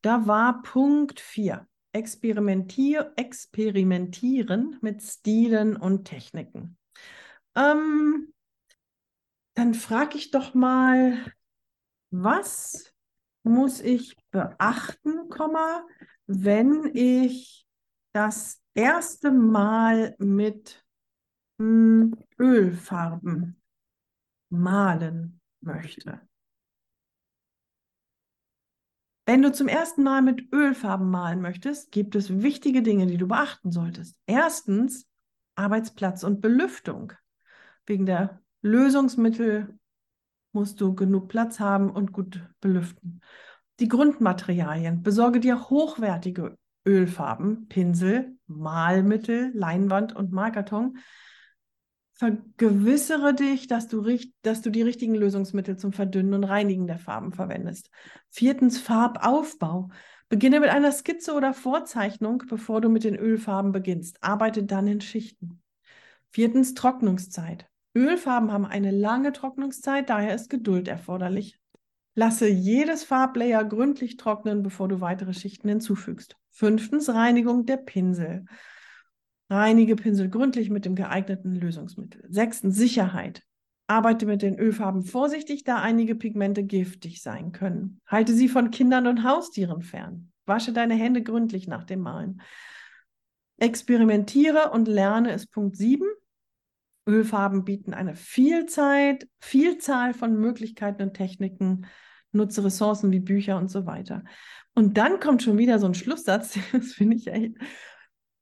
Da 0.00 0.26
war 0.26 0.62
Punkt 0.62 1.20
4. 1.20 1.68
Experimentier, 1.92 3.12
experimentieren 3.14 4.78
mit 4.80 5.02
Stilen 5.02 5.76
und 5.76 6.06
Techniken. 6.06 6.78
Ähm, 7.54 8.32
dann 9.54 9.74
frage 9.74 10.18
ich 10.18 10.32
doch 10.32 10.52
mal, 10.52 11.16
was 12.10 12.91
muss 13.42 13.80
ich 13.80 14.16
beachten, 14.30 15.28
wenn 16.26 16.90
ich 16.94 17.66
das 18.12 18.62
erste 18.74 19.30
Mal 19.30 20.14
mit 20.18 20.84
hm, 21.58 22.16
Ölfarben 22.38 23.60
malen 24.50 25.40
möchte? 25.60 26.20
Wenn 29.24 29.42
du 29.42 29.52
zum 29.52 29.68
ersten 29.68 30.02
Mal 30.02 30.20
mit 30.20 30.52
Ölfarben 30.52 31.08
malen 31.08 31.40
möchtest, 31.40 31.92
gibt 31.92 32.16
es 32.16 32.42
wichtige 32.42 32.82
Dinge, 32.82 33.06
die 33.06 33.16
du 33.16 33.28
beachten 33.28 33.70
solltest. 33.70 34.16
Erstens 34.26 35.08
Arbeitsplatz 35.54 36.24
und 36.24 36.40
Belüftung. 36.40 37.12
Wegen 37.86 38.06
der 38.06 38.42
Lösungsmittel 38.62 39.78
musst 40.52 40.80
du 40.80 40.94
genug 40.94 41.28
Platz 41.28 41.60
haben 41.60 41.90
und 41.90 42.12
gut 42.12 42.42
belüften. 42.60 43.20
Die 43.80 43.88
Grundmaterialien. 43.88 45.02
Besorge 45.02 45.40
dir 45.40 45.70
hochwertige 45.70 46.56
Ölfarben, 46.86 47.68
Pinsel, 47.68 48.36
Malmittel, 48.46 49.50
Leinwand 49.54 50.14
und 50.14 50.32
Malkarton. 50.32 50.98
Vergewissere 52.14 53.34
dich, 53.34 53.66
dass 53.66 53.88
du, 53.88 54.06
dass 54.42 54.62
du 54.62 54.70
die 54.70 54.82
richtigen 54.82 55.14
Lösungsmittel 55.14 55.76
zum 55.76 55.92
Verdünnen 55.92 56.34
und 56.34 56.44
Reinigen 56.44 56.86
der 56.86 56.98
Farben 56.98 57.32
verwendest. 57.32 57.90
Viertens, 58.28 58.78
Farbaufbau. 58.78 59.90
Beginne 60.28 60.60
mit 60.60 60.70
einer 60.70 60.92
Skizze 60.92 61.34
oder 61.34 61.52
Vorzeichnung, 61.52 62.44
bevor 62.48 62.80
du 62.80 62.88
mit 62.88 63.04
den 63.04 63.16
Ölfarben 63.16 63.72
beginnst. 63.72 64.22
Arbeite 64.22 64.62
dann 64.62 64.86
in 64.86 65.00
Schichten. 65.00 65.60
Viertens, 66.30 66.74
Trocknungszeit. 66.74 67.68
Ölfarben 67.94 68.52
haben 68.52 68.64
eine 68.64 68.90
lange 68.90 69.32
Trocknungszeit, 69.32 70.08
daher 70.08 70.34
ist 70.34 70.48
Geduld 70.48 70.88
erforderlich. 70.88 71.58
Lasse 72.14 72.48
jedes 72.48 73.04
Farblayer 73.04 73.64
gründlich 73.64 74.16
trocknen, 74.16 74.62
bevor 74.62 74.88
du 74.88 75.00
weitere 75.00 75.32
Schichten 75.32 75.68
hinzufügst. 75.68 76.36
Fünftens, 76.50 77.08
Reinigung 77.08 77.64
der 77.64 77.78
Pinsel. 77.78 78.44
Reinige 79.48 79.96
Pinsel 79.96 80.28
gründlich 80.28 80.70
mit 80.70 80.84
dem 80.84 80.94
geeigneten 80.94 81.54
Lösungsmittel. 81.54 82.24
Sechstens, 82.28 82.76
Sicherheit. 82.76 83.42
Arbeite 83.86 84.26
mit 84.26 84.42
den 84.42 84.58
Ölfarben 84.58 85.02
vorsichtig, 85.02 85.64
da 85.64 85.80
einige 85.80 86.14
Pigmente 86.14 86.62
giftig 86.62 87.22
sein 87.22 87.52
können. 87.52 88.00
Halte 88.06 88.32
sie 88.32 88.48
von 88.48 88.70
Kindern 88.70 89.06
und 89.06 89.24
Haustieren 89.24 89.82
fern. 89.82 90.32
Wasche 90.46 90.72
deine 90.72 90.94
Hände 90.94 91.22
gründlich 91.22 91.68
nach 91.68 91.84
dem 91.84 92.00
Malen. 92.00 92.40
Experimentiere 93.58 94.70
und 94.70 94.88
lerne 94.88 95.32
ist 95.32 95.50
Punkt 95.50 95.76
7. 95.76 96.06
Ölfarben 97.06 97.64
bieten 97.64 97.94
eine 97.94 98.14
Vielzahl, 98.14 99.18
Vielzahl 99.40 100.14
von 100.14 100.38
Möglichkeiten 100.38 101.02
und 101.02 101.14
Techniken. 101.14 101.86
Nutze 102.32 102.64
Ressourcen 102.64 103.10
wie 103.10 103.20
Bücher 103.20 103.58
und 103.58 103.70
so 103.70 103.86
weiter. 103.86 104.24
Und 104.74 104.96
dann 104.96 105.20
kommt 105.20 105.42
schon 105.42 105.58
wieder 105.58 105.78
so 105.78 105.86
ein 105.86 105.94
Schlusssatz, 105.94 106.58
das 106.72 106.92
finde 106.92 107.16
ich 107.16 107.26
echt. 107.28 107.56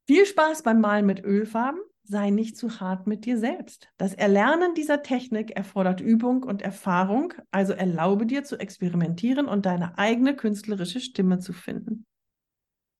Viel 0.07 0.25
Spaß 0.25 0.63
beim 0.63 0.81
Malen 0.81 1.05
mit 1.05 1.23
Ölfarben. 1.23 1.81
Sei 2.03 2.29
nicht 2.29 2.57
zu 2.57 2.79
hart 2.79 3.07
mit 3.07 3.25
dir 3.25 3.37
selbst. 3.37 3.89
Das 3.97 4.13
Erlernen 4.13 4.73
dieser 4.73 5.01
Technik 5.03 5.51
erfordert 5.51 6.01
Übung 6.01 6.43
und 6.43 6.61
Erfahrung, 6.61 7.33
also 7.51 7.73
erlaube 7.73 8.25
dir 8.25 8.43
zu 8.43 8.57
experimentieren 8.57 9.45
und 9.45 9.65
deine 9.65 9.97
eigene 9.97 10.35
künstlerische 10.35 10.99
Stimme 10.99 11.39
zu 11.39 11.53
finden. 11.53 12.05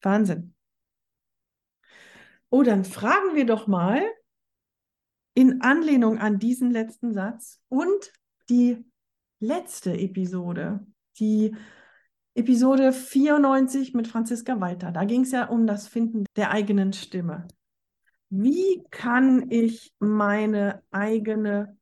Wahnsinn. 0.02 0.54
Oh, 2.50 2.64
dann 2.64 2.86
fragen 2.86 3.36
wir 3.36 3.46
doch 3.46 3.68
mal, 3.68 4.02
in 5.34 5.62
Anlehnung 5.62 6.18
an 6.20 6.40
diesen 6.40 6.72
letzten 6.72 7.14
Satz 7.14 7.60
und 7.70 8.12
die 8.50 8.84
letzte 9.40 9.94
Episode, 9.94 10.86
die 11.20 11.56
Episode 12.34 12.94
94 12.94 13.94
mit 13.94 14.08
Franziska 14.08 14.60
Walter. 14.60 14.92
Da 14.92 15.04
ging 15.04 15.22
es 15.22 15.32
ja 15.32 15.50
um 15.50 15.68
das 15.68 15.88
Finden 15.88 16.26
der 16.36 16.52
eigenen 16.52 16.94
Stimme. 16.94 17.48
Wie 18.30 18.84
kann 18.92 19.52
ich 19.52 19.94
meine 20.00 20.82
eigene 20.92 21.78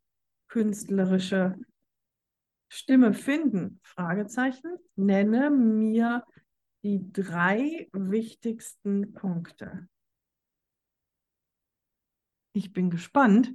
künstlerische 0.48 1.56
Stimme 2.68 3.14
finden? 3.14 3.80
Fragezeichen. 3.84 4.78
Nenne 4.96 5.52
mir 5.52 6.24
die 6.82 7.12
drei 7.12 7.88
wichtigsten 7.94 9.14
Punkte. 9.14 9.88
Ich 12.54 12.74
bin 12.74 12.90
gespannt. 12.90 13.54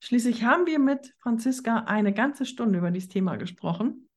Schließlich 0.00 0.44
haben 0.44 0.66
wir 0.66 0.78
mit 0.78 1.14
Franziska 1.18 1.80
eine 1.80 2.12
ganze 2.14 2.46
Stunde 2.46 2.78
über 2.78 2.90
dieses 2.90 3.08
Thema 3.08 3.36
gesprochen. 3.36 4.08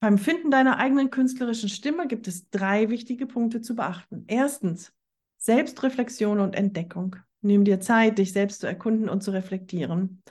Beim 0.00 0.18
Finden 0.18 0.50
deiner 0.50 0.78
eigenen 0.78 1.10
künstlerischen 1.10 1.68
Stimme 1.68 2.06
gibt 2.06 2.28
es 2.28 2.48
drei 2.50 2.90
wichtige 2.90 3.26
Punkte 3.26 3.60
zu 3.60 3.74
beachten. 3.74 4.24
Erstens, 4.26 4.92
Selbstreflexion 5.38 6.40
und 6.40 6.54
Entdeckung. 6.54 7.16
Nimm 7.40 7.64
dir 7.64 7.80
Zeit, 7.80 8.18
dich 8.18 8.32
selbst 8.32 8.60
zu 8.60 8.66
erkunden 8.66 9.08
und 9.08 9.22
zu 9.22 9.32
reflektieren. 9.32 10.22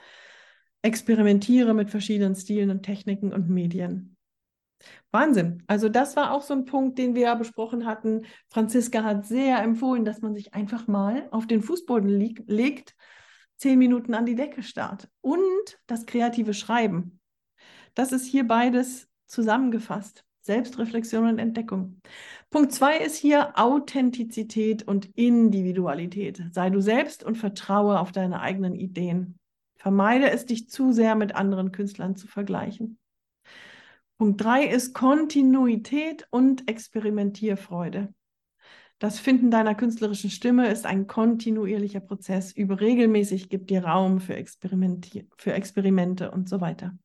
Experimentiere 0.82 1.74
mit 1.74 1.90
verschiedenen 1.90 2.34
Stilen 2.34 2.70
und 2.70 2.82
Techniken 2.82 3.32
und 3.32 3.48
Medien. 3.48 4.15
Wahnsinn. 5.10 5.62
Also 5.66 5.88
das 5.88 6.16
war 6.16 6.32
auch 6.32 6.42
so 6.42 6.54
ein 6.54 6.64
Punkt, 6.64 6.98
den 6.98 7.14
wir 7.14 7.22
ja 7.22 7.34
besprochen 7.34 7.86
hatten. 7.86 8.26
Franziska 8.48 9.02
hat 9.02 9.26
sehr 9.26 9.62
empfohlen, 9.62 10.04
dass 10.04 10.20
man 10.20 10.34
sich 10.34 10.54
einfach 10.54 10.86
mal 10.86 11.28
auf 11.30 11.46
den 11.46 11.62
Fußboden 11.62 12.08
legt, 12.08 12.94
zehn 13.56 13.78
Minuten 13.78 14.14
an 14.14 14.26
die 14.26 14.34
Decke 14.34 14.62
starrt 14.62 15.08
und 15.20 15.78
das 15.86 16.06
kreative 16.06 16.54
Schreiben. 16.54 17.20
Das 17.94 18.12
ist 18.12 18.26
hier 18.26 18.46
beides 18.46 19.08
zusammengefasst. 19.26 20.24
Selbstreflexion 20.42 21.26
und 21.26 21.38
Entdeckung. 21.40 22.00
Punkt 22.50 22.72
zwei 22.72 22.98
ist 22.98 23.16
hier 23.16 23.58
Authentizität 23.58 24.86
und 24.86 25.06
Individualität. 25.16 26.40
Sei 26.52 26.70
du 26.70 26.80
selbst 26.80 27.24
und 27.24 27.36
vertraue 27.36 27.98
auf 27.98 28.12
deine 28.12 28.40
eigenen 28.40 28.76
Ideen. 28.76 29.40
Vermeide 29.76 30.30
es, 30.30 30.46
dich 30.46 30.68
zu 30.68 30.92
sehr 30.92 31.16
mit 31.16 31.34
anderen 31.34 31.72
Künstlern 31.72 32.14
zu 32.14 32.28
vergleichen. 32.28 32.98
Punkt 34.18 34.42
drei 34.42 34.64
ist 34.64 34.94
Kontinuität 34.94 36.26
und 36.30 36.70
Experimentierfreude. 36.70 38.14
Das 38.98 39.18
Finden 39.18 39.50
deiner 39.50 39.74
künstlerischen 39.74 40.30
Stimme 40.30 40.70
ist 40.70 40.86
ein 40.86 41.06
kontinuierlicher 41.06 42.00
Prozess. 42.00 42.52
Übe 42.52 42.80
regelmäßig, 42.80 43.50
gib 43.50 43.66
dir 43.66 43.84
Raum 43.84 44.20
für, 44.20 44.42
für 45.36 45.52
Experimente 45.52 46.30
und 46.30 46.48
so 46.48 46.62
weiter. 46.62 46.96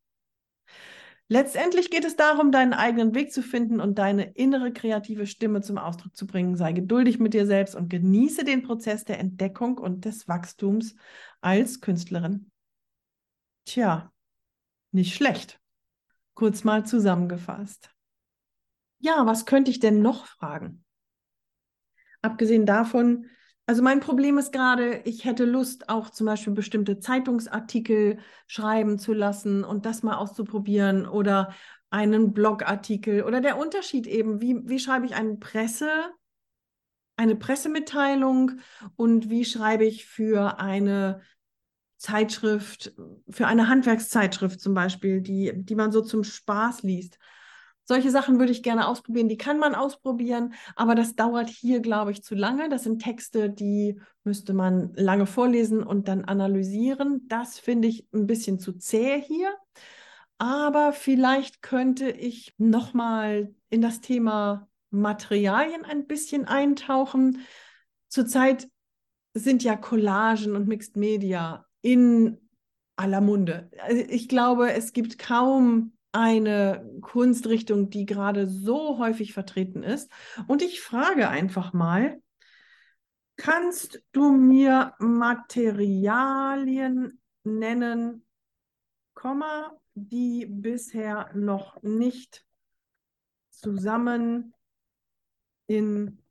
Letztendlich 1.27 1.91
geht 1.91 2.05
es 2.05 2.15
darum, 2.15 2.51
deinen 2.53 2.73
eigenen 2.73 3.13
Weg 3.13 3.33
zu 3.33 3.41
finden 3.41 3.81
und 3.81 3.99
deine 3.99 4.31
innere 4.31 4.71
kreative 4.71 5.27
Stimme 5.27 5.61
zum 5.61 5.77
Ausdruck 5.77 6.15
zu 6.15 6.27
bringen. 6.27 6.55
Sei 6.55 6.71
geduldig 6.71 7.19
mit 7.19 7.33
dir 7.33 7.45
selbst 7.45 7.75
und 7.75 7.89
genieße 7.89 8.45
den 8.45 8.63
Prozess 8.63 9.03
der 9.03 9.19
Entdeckung 9.19 9.77
und 9.77 10.05
des 10.05 10.29
Wachstums 10.29 10.95
als 11.41 11.81
Künstlerin. 11.81 12.51
Tja, 13.65 14.11
nicht 14.91 15.13
schlecht 15.13 15.60
kurz 16.41 16.63
mal 16.63 16.83
zusammengefasst. 16.83 17.91
Ja, 18.97 19.27
was 19.27 19.45
könnte 19.45 19.69
ich 19.69 19.79
denn 19.79 20.01
noch 20.01 20.25
fragen? 20.25 20.83
Abgesehen 22.23 22.65
davon, 22.65 23.27
also 23.67 23.83
mein 23.83 23.99
Problem 23.99 24.39
ist 24.39 24.51
gerade, 24.51 25.01
ich 25.05 25.23
hätte 25.23 25.45
Lust, 25.45 25.87
auch 25.87 26.09
zum 26.09 26.25
Beispiel 26.25 26.53
bestimmte 26.53 26.97
Zeitungsartikel 26.97 28.17
schreiben 28.47 28.97
zu 28.97 29.13
lassen 29.13 29.63
und 29.63 29.85
das 29.85 30.01
mal 30.01 30.15
auszuprobieren 30.15 31.07
oder 31.07 31.53
einen 31.91 32.33
Blogartikel 32.33 33.21
oder 33.21 33.39
der 33.39 33.59
Unterschied 33.59 34.07
eben, 34.07 34.41
wie, 34.41 34.67
wie 34.67 34.79
schreibe 34.79 35.05
ich 35.05 35.13
eine 35.13 35.35
Presse, 35.35 35.91
eine 37.17 37.35
Pressemitteilung 37.35 38.53
und 38.95 39.29
wie 39.29 39.45
schreibe 39.45 39.85
ich 39.85 40.07
für 40.07 40.59
eine 40.59 41.21
Zeitschrift, 42.01 42.93
für 43.29 43.45
eine 43.45 43.67
Handwerkszeitschrift 43.67 44.59
zum 44.59 44.73
Beispiel, 44.73 45.21
die, 45.21 45.51
die 45.55 45.75
man 45.75 45.91
so 45.91 46.01
zum 46.01 46.23
Spaß 46.23 46.81
liest. 46.81 47.19
Solche 47.83 48.09
Sachen 48.09 48.39
würde 48.39 48.51
ich 48.51 48.63
gerne 48.63 48.87
ausprobieren. 48.87 49.29
Die 49.29 49.37
kann 49.37 49.59
man 49.59 49.75
ausprobieren, 49.75 50.53
aber 50.75 50.95
das 50.95 51.15
dauert 51.15 51.49
hier, 51.49 51.79
glaube 51.79 52.11
ich, 52.11 52.23
zu 52.23 52.33
lange. 52.33 52.69
Das 52.69 52.83
sind 52.83 53.03
Texte, 53.03 53.51
die 53.51 53.99
müsste 54.23 54.53
man 54.53 54.93
lange 54.95 55.27
vorlesen 55.27 55.83
und 55.83 56.07
dann 56.07 56.25
analysieren. 56.25 57.27
Das 57.27 57.59
finde 57.59 57.87
ich 57.87 58.07
ein 58.13 58.25
bisschen 58.25 58.57
zu 58.59 58.73
zäh 58.73 59.21
hier. 59.21 59.53
Aber 60.39 60.93
vielleicht 60.93 61.61
könnte 61.61 62.09
ich 62.09 62.55
nochmal 62.57 63.53
in 63.69 63.81
das 63.81 64.01
Thema 64.01 64.67
Materialien 64.89 65.85
ein 65.85 66.07
bisschen 66.07 66.45
eintauchen. 66.45 67.45
Zurzeit 68.07 68.67
sind 69.35 69.63
ja 69.63 69.75
Collagen 69.75 70.55
und 70.55 70.67
Mixed 70.67 70.97
Media 70.97 71.67
in 71.81 72.37
aller 72.95 73.21
Munde. 73.21 73.71
Also 73.79 74.03
ich 74.09 74.29
glaube, 74.29 74.71
es 74.73 74.93
gibt 74.93 75.17
kaum 75.17 75.93
eine 76.11 76.87
Kunstrichtung, 77.01 77.89
die 77.89 78.05
gerade 78.05 78.47
so 78.47 78.99
häufig 78.99 79.33
vertreten 79.33 79.81
ist. 79.83 80.11
Und 80.47 80.61
ich 80.61 80.81
frage 80.81 81.29
einfach 81.29 81.73
mal, 81.73 82.21
kannst 83.37 84.03
du 84.11 84.31
mir 84.31 84.93
Materialien 84.99 87.19
nennen, 87.43 88.23
Komma, 89.13 89.77
die 89.93 90.45
bisher 90.47 91.29
noch 91.33 91.81
nicht 91.81 92.45
zusammen 93.49 94.53
in 95.67 96.21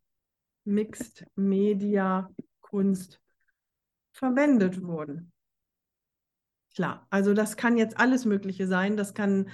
Mixed 0.65 1.27
Media 1.37 2.31
Kunst 2.61 3.21
verwendet 4.13 4.83
wurden. 4.83 5.33
Klar, 6.75 7.07
also 7.11 7.35
das 7.35 7.57
kann 7.57 7.77
jetzt 7.77 7.99
alles 7.99 8.25
Mögliche 8.25 8.67
sein. 8.67 8.97
Das 8.97 9.15
kann 9.15 9.51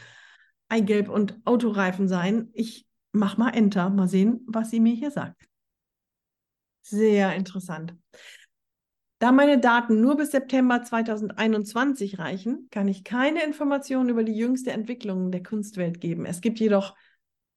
Eigelb 0.68 1.08
und 1.08 1.40
Autoreifen 1.44 2.08
sein. 2.08 2.50
Ich 2.52 2.86
mach 3.12 3.36
mal 3.36 3.50
Enter, 3.50 3.88
mal 3.90 4.08
sehen, 4.08 4.44
was 4.46 4.70
sie 4.70 4.80
mir 4.80 4.94
hier 4.94 5.10
sagt. 5.10 5.48
Sehr 6.82 7.34
interessant. 7.34 7.94
Da 9.18 9.32
meine 9.32 9.58
Daten 9.58 10.02
nur 10.02 10.16
bis 10.16 10.30
September 10.30 10.82
2021 10.82 12.18
reichen, 12.18 12.68
kann 12.70 12.86
ich 12.86 13.02
keine 13.02 13.42
Informationen 13.44 14.10
über 14.10 14.24
die 14.24 14.36
jüngste 14.36 14.72
Entwicklung 14.72 15.30
der 15.30 15.42
Kunstwelt 15.42 16.00
geben. 16.00 16.26
Es 16.26 16.42
gibt 16.42 16.60
jedoch 16.60 16.94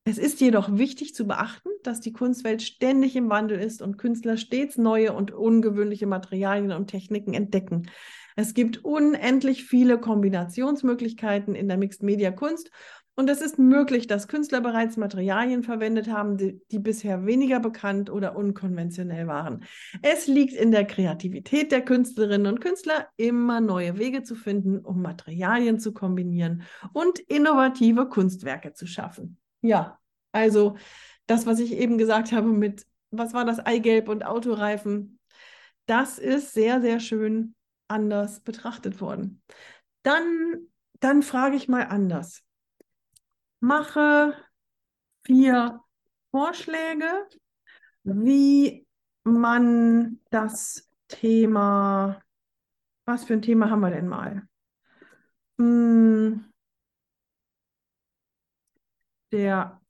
es 0.06 0.18
ist 0.18 0.42
jedoch 0.42 0.76
wichtig 0.76 1.14
zu 1.14 1.28
beachten, 1.28 1.70
dass 1.84 2.00
die 2.00 2.14
Kunstwelt 2.14 2.64
ständig 2.64 3.16
im 3.16 3.30
Wandel 3.30 3.60
ist 3.60 3.82
und 3.82 3.98
Künstler 3.98 4.38
stets 4.38 4.78
neue 4.78 5.14
und 5.14 5.32
ungewöhnliche 5.32 6.08
Materialien 6.08 6.72
und 6.72 6.88
Techniken 6.88 7.34
entdecken. 7.34 7.92
Es 8.40 8.54
gibt 8.54 8.86
unendlich 8.86 9.66
viele 9.66 9.98
Kombinationsmöglichkeiten 9.98 11.56
in 11.56 11.68
der 11.68 11.76
Mixed 11.76 12.04
Media 12.04 12.32
Kunst 12.32 12.72
und 13.18 13.30
es 13.30 13.42
ist 13.42 13.60
möglich, 13.60 14.08
dass 14.08 14.30
Künstler 14.30 14.62
bereits 14.62 14.96
Materialien 14.96 15.62
verwendet 15.62 16.10
haben, 16.10 16.38
die, 16.38 16.62
die, 16.72 16.80
bisher 16.80 17.26
weniger 17.26 17.60
bekannt 17.60 18.10
oder 18.10 18.38
unkonventionell 18.38 19.28
waren. 19.28 19.66
Es 20.04 20.28
liegt 20.28 20.54
in 20.54 20.72
der 20.72 20.86
Kreativität 20.86 21.74
der 21.74 21.82
Künstlerinnen 21.82 22.48
und 22.48 22.62
Künstler, 22.62 23.10
immer 23.18 23.60
neue 23.60 23.98
Wege 23.98 24.24
zu 24.24 24.36
finden, 24.36 24.80
um 24.80 25.02
Materialien 25.02 25.78
zu 25.78 25.92
kombinieren 25.92 26.64
und 26.94 27.20
innovative 27.20 28.08
Kunstwerke 28.08 28.72
zu 28.72 28.88
schaffen. 28.88 29.38
Ja, 29.62 30.00
also 30.32 30.78
das, 31.28 31.46
was 31.46 31.60
ich 31.60 31.74
eben 31.74 31.98
gesagt 31.98 32.32
habe 32.32 32.48
mit, 32.48 32.86
was 33.12 33.34
war 33.34 33.44
das 33.44 33.60
Eigelb 33.60 34.08
und 34.08 34.26
Autoreifen, 34.26 35.20
das 35.88 36.20
ist 36.20 36.54
sehr, 36.54 36.80
sehr 36.80 37.02
schön 37.02 37.54
anders 37.90 38.40
betrachtet 38.42 39.02
worden. 39.02 39.42
Dann, 40.04 40.68
dann 41.00 41.24
frage 41.24 41.56
ich 41.56 41.68
mal 41.68 41.84
anders 41.84 42.44
mache 43.60 44.34
vier 45.26 45.82
Vorschläge, 46.32 47.28
wie 48.04 48.88
man 49.24 50.20
das 50.30 50.90
Thema, 51.08 52.22
was 53.06 53.26
für 53.26 53.34
ein 53.34 53.42
Thema 53.42 53.70
haben 53.70 53.82
wir 53.82 53.92
denn 53.92 54.08
mal? 54.08 54.48
Hm, 55.58 56.46
der 59.32 59.82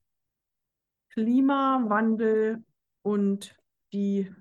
Klimawandel 1.10 2.64
und 3.04 3.56
die 3.93 4.34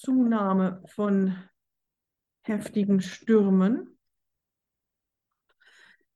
Zunahme 0.00 0.82
von 0.86 1.36
heftigen 2.40 3.02
Stürmen 3.02 3.98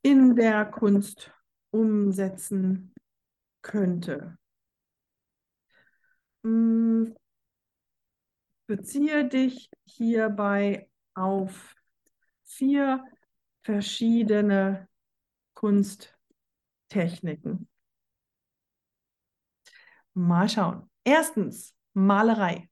in 0.00 0.34
der 0.36 0.64
Kunst 0.64 1.30
umsetzen 1.70 2.94
könnte. 3.60 4.38
Hm, 6.44 7.14
beziehe 8.66 9.28
dich 9.28 9.68
hierbei 9.84 10.88
auf 11.12 11.74
vier 12.44 13.04
verschiedene 13.60 14.88
Kunsttechniken. 15.52 17.68
Mal 20.14 20.48
schauen. 20.48 20.90
Erstens, 21.04 21.76
Malerei. 21.92 22.70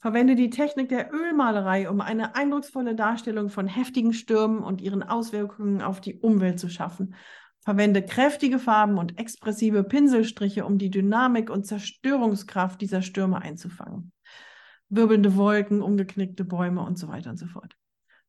Verwende 0.00 0.34
die 0.34 0.48
Technik 0.48 0.88
der 0.88 1.12
Ölmalerei, 1.12 1.90
um 1.90 2.00
eine 2.00 2.34
eindrucksvolle 2.34 2.94
Darstellung 2.94 3.50
von 3.50 3.66
heftigen 3.66 4.14
Stürmen 4.14 4.62
und 4.62 4.80
ihren 4.80 5.02
Auswirkungen 5.02 5.82
auf 5.82 6.00
die 6.00 6.18
Umwelt 6.18 6.58
zu 6.58 6.70
schaffen. 6.70 7.14
Verwende 7.62 8.02
kräftige 8.02 8.58
Farben 8.58 8.96
und 8.96 9.18
expressive 9.18 9.84
Pinselstriche, 9.84 10.64
um 10.64 10.78
die 10.78 10.90
Dynamik 10.90 11.50
und 11.50 11.66
Zerstörungskraft 11.66 12.80
dieser 12.80 13.02
Stürme 13.02 13.42
einzufangen. 13.42 14.12
Wirbelnde 14.88 15.36
Wolken, 15.36 15.82
umgeknickte 15.82 16.44
Bäume 16.44 16.82
und 16.82 16.98
so 16.98 17.08
weiter 17.08 17.30
und 17.30 17.36
so 17.36 17.46
fort. 17.46 17.76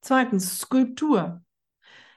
Zweitens, 0.02 0.60
Skulptur. 0.60 1.42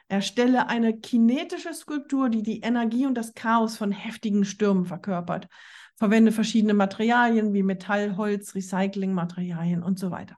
Erstelle 0.09 0.69
eine 0.69 0.99
kinetische 0.99 1.73
Skulptur, 1.73 2.29
die 2.29 2.43
die 2.43 2.61
Energie 2.61 3.07
und 3.07 3.15
das 3.15 3.35
Chaos 3.35 3.77
von 3.77 3.91
heftigen 3.91 4.45
Stürmen 4.45 4.85
verkörpert. 4.85 5.49
Verwende 5.97 6.33
verschiedene 6.33 6.75
Materialien 6.75 7.53
wie 7.53 7.63
Metall, 7.63 8.17
Holz, 8.17 8.55
Recyclingmaterialien 8.55 9.83
und 9.83 9.99
so 9.99 10.11
weiter. 10.11 10.37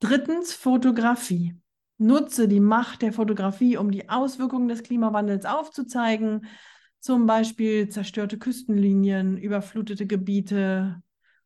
Drittens, 0.00 0.52
Fotografie. 0.52 1.54
Nutze 1.98 2.46
die 2.46 2.60
Macht 2.60 3.00
der 3.00 3.14
Fotografie, 3.14 3.78
um 3.78 3.90
die 3.90 4.10
Auswirkungen 4.10 4.68
des 4.68 4.82
Klimawandels 4.82 5.46
aufzuzeigen, 5.46 6.46
zum 7.00 7.26
Beispiel 7.26 7.88
zerstörte 7.88 8.36
Küstenlinien, 8.38 9.38
überflutete 9.38 10.06
Gebiete, 10.06 11.00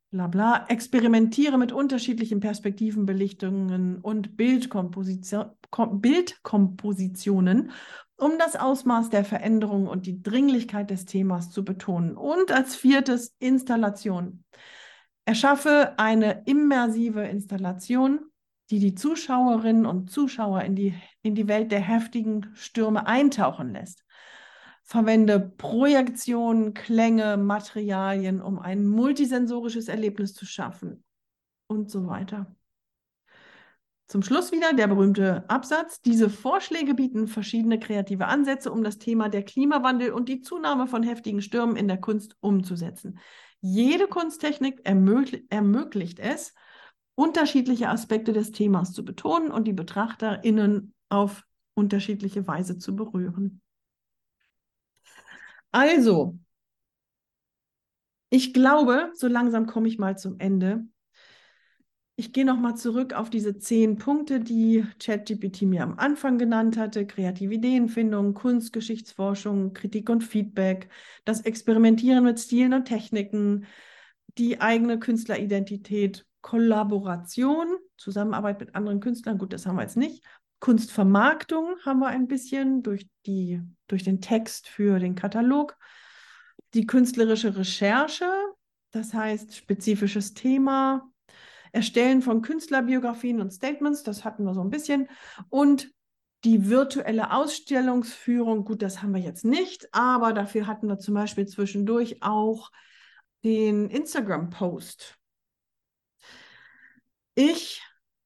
bla 0.09 0.27
bla. 0.27 0.65
Experimentiere 0.67 1.57
mit 1.57 1.71
unterschiedlichen 1.71 2.39
Perspektiven, 2.39 3.05
Belichtungen 3.05 3.99
und 3.99 4.35
Bildkomposition, 4.35 5.51
Bildkompositionen, 5.91 7.71
um 8.21 8.37
das 8.37 8.55
Ausmaß 8.55 9.09
der 9.09 9.25
Veränderung 9.25 9.87
und 9.87 10.05
die 10.05 10.21
Dringlichkeit 10.21 10.91
des 10.91 11.05
Themas 11.05 11.49
zu 11.49 11.65
betonen. 11.65 12.15
Und 12.15 12.51
als 12.51 12.75
viertes 12.75 13.35
Installation. 13.39 14.43
Erschaffe 15.25 15.93
eine 15.97 16.43
immersive 16.45 17.23
Installation, 17.23 18.19
die 18.69 18.79
die 18.79 18.93
Zuschauerinnen 18.93 19.87
und 19.87 20.11
Zuschauer 20.11 20.61
in 20.61 20.75
die, 20.75 20.93
in 21.23 21.33
die 21.33 21.47
Welt 21.47 21.71
der 21.71 21.79
heftigen 21.79 22.51
Stürme 22.53 23.07
eintauchen 23.07 23.73
lässt. 23.73 24.05
Verwende 24.83 25.39
Projektionen, 25.39 26.75
Klänge, 26.75 27.37
Materialien, 27.37 28.39
um 28.39 28.59
ein 28.59 28.85
multisensorisches 28.85 29.87
Erlebnis 29.87 30.35
zu 30.35 30.45
schaffen 30.45 31.03
und 31.67 31.89
so 31.89 32.05
weiter. 32.05 32.55
Zum 34.11 34.23
Schluss 34.23 34.51
wieder 34.51 34.73
der 34.73 34.87
berühmte 34.87 35.49
Absatz. 35.49 36.01
Diese 36.01 36.29
Vorschläge 36.29 36.95
bieten 36.95 37.27
verschiedene 37.27 37.79
kreative 37.79 38.27
Ansätze, 38.27 38.69
um 38.69 38.83
das 38.83 38.97
Thema 38.97 39.29
der 39.29 39.43
Klimawandel 39.43 40.11
und 40.11 40.27
die 40.27 40.41
Zunahme 40.41 40.87
von 40.87 41.01
heftigen 41.01 41.41
Stürmen 41.41 41.77
in 41.77 41.87
der 41.87 41.97
Kunst 41.97 42.35
umzusetzen. 42.41 43.19
Jede 43.61 44.07
Kunsttechnik 44.07 44.81
ermöglich, 44.83 45.45
ermöglicht 45.49 46.19
es, 46.19 46.53
unterschiedliche 47.15 47.87
Aspekte 47.87 48.33
des 48.33 48.51
Themas 48.51 48.91
zu 48.91 49.05
betonen 49.05 49.49
und 49.49 49.65
die 49.65 49.71
BetrachterInnen 49.71 50.93
auf 51.07 51.45
unterschiedliche 51.73 52.45
Weise 52.45 52.77
zu 52.77 52.97
berühren. 52.97 53.61
Also, 55.71 56.37
ich 58.29 58.53
glaube, 58.53 59.13
so 59.13 59.29
langsam 59.29 59.67
komme 59.67 59.87
ich 59.87 59.97
mal 59.97 60.17
zum 60.17 60.37
Ende. 60.37 60.85
Ich 62.21 62.33
gehe 62.33 62.45
nochmal 62.45 62.77
zurück 62.77 63.13
auf 63.13 63.31
diese 63.31 63.57
zehn 63.57 63.97
Punkte, 63.97 64.39
die 64.39 64.85
ChatGPT 64.99 65.63
mir 65.63 65.81
am 65.81 65.97
Anfang 65.97 66.37
genannt 66.37 66.77
hatte. 66.77 67.07
Kreative 67.07 67.55
Ideenfindung, 67.55 68.35
Kunstgeschichtsforschung, 68.35 69.73
Kritik 69.73 70.07
und 70.07 70.23
Feedback, 70.23 70.89
das 71.25 71.41
Experimentieren 71.41 72.23
mit 72.23 72.39
Stilen 72.39 72.73
und 72.73 72.85
Techniken, 72.85 73.65
die 74.37 74.61
eigene 74.61 74.99
Künstleridentität, 74.99 76.27
Kollaboration, 76.41 77.65
Zusammenarbeit 77.97 78.59
mit 78.59 78.75
anderen 78.75 78.99
Künstlern, 78.99 79.39
gut, 79.39 79.51
das 79.51 79.65
haben 79.65 79.77
wir 79.77 79.81
jetzt 79.81 79.97
nicht. 79.97 80.23
Kunstvermarktung 80.59 81.77
haben 81.83 82.01
wir 82.01 82.09
ein 82.09 82.27
bisschen 82.27 82.83
durch, 82.83 83.07
die, 83.25 83.61
durch 83.87 84.03
den 84.03 84.21
Text 84.21 84.67
für 84.67 84.99
den 84.99 85.15
Katalog. 85.15 85.75
Die 86.75 86.85
künstlerische 86.85 87.57
Recherche, 87.57 88.31
das 88.91 89.11
heißt 89.11 89.55
spezifisches 89.55 90.35
Thema, 90.35 91.10
Erstellen 91.71 92.21
von 92.21 92.41
Künstlerbiografien 92.41 93.39
und 93.41 93.51
Statements, 93.51 94.03
das 94.03 94.25
hatten 94.25 94.43
wir 94.43 94.53
so 94.53 94.61
ein 94.61 94.69
bisschen. 94.69 95.07
Und 95.49 95.91
die 96.43 96.69
virtuelle 96.69 97.31
Ausstellungsführung, 97.31 98.65
gut, 98.65 98.81
das 98.81 99.01
haben 99.01 99.13
wir 99.13 99.21
jetzt 99.21 99.45
nicht, 99.45 99.93
aber 99.93 100.33
dafür 100.33 100.67
hatten 100.67 100.87
wir 100.87 100.97
zum 100.97 101.13
Beispiel 101.13 101.47
zwischendurch 101.47 102.23
auch 102.23 102.71
den 103.43 103.89
Instagram-Post. 103.89 105.17
Ich 107.35 107.81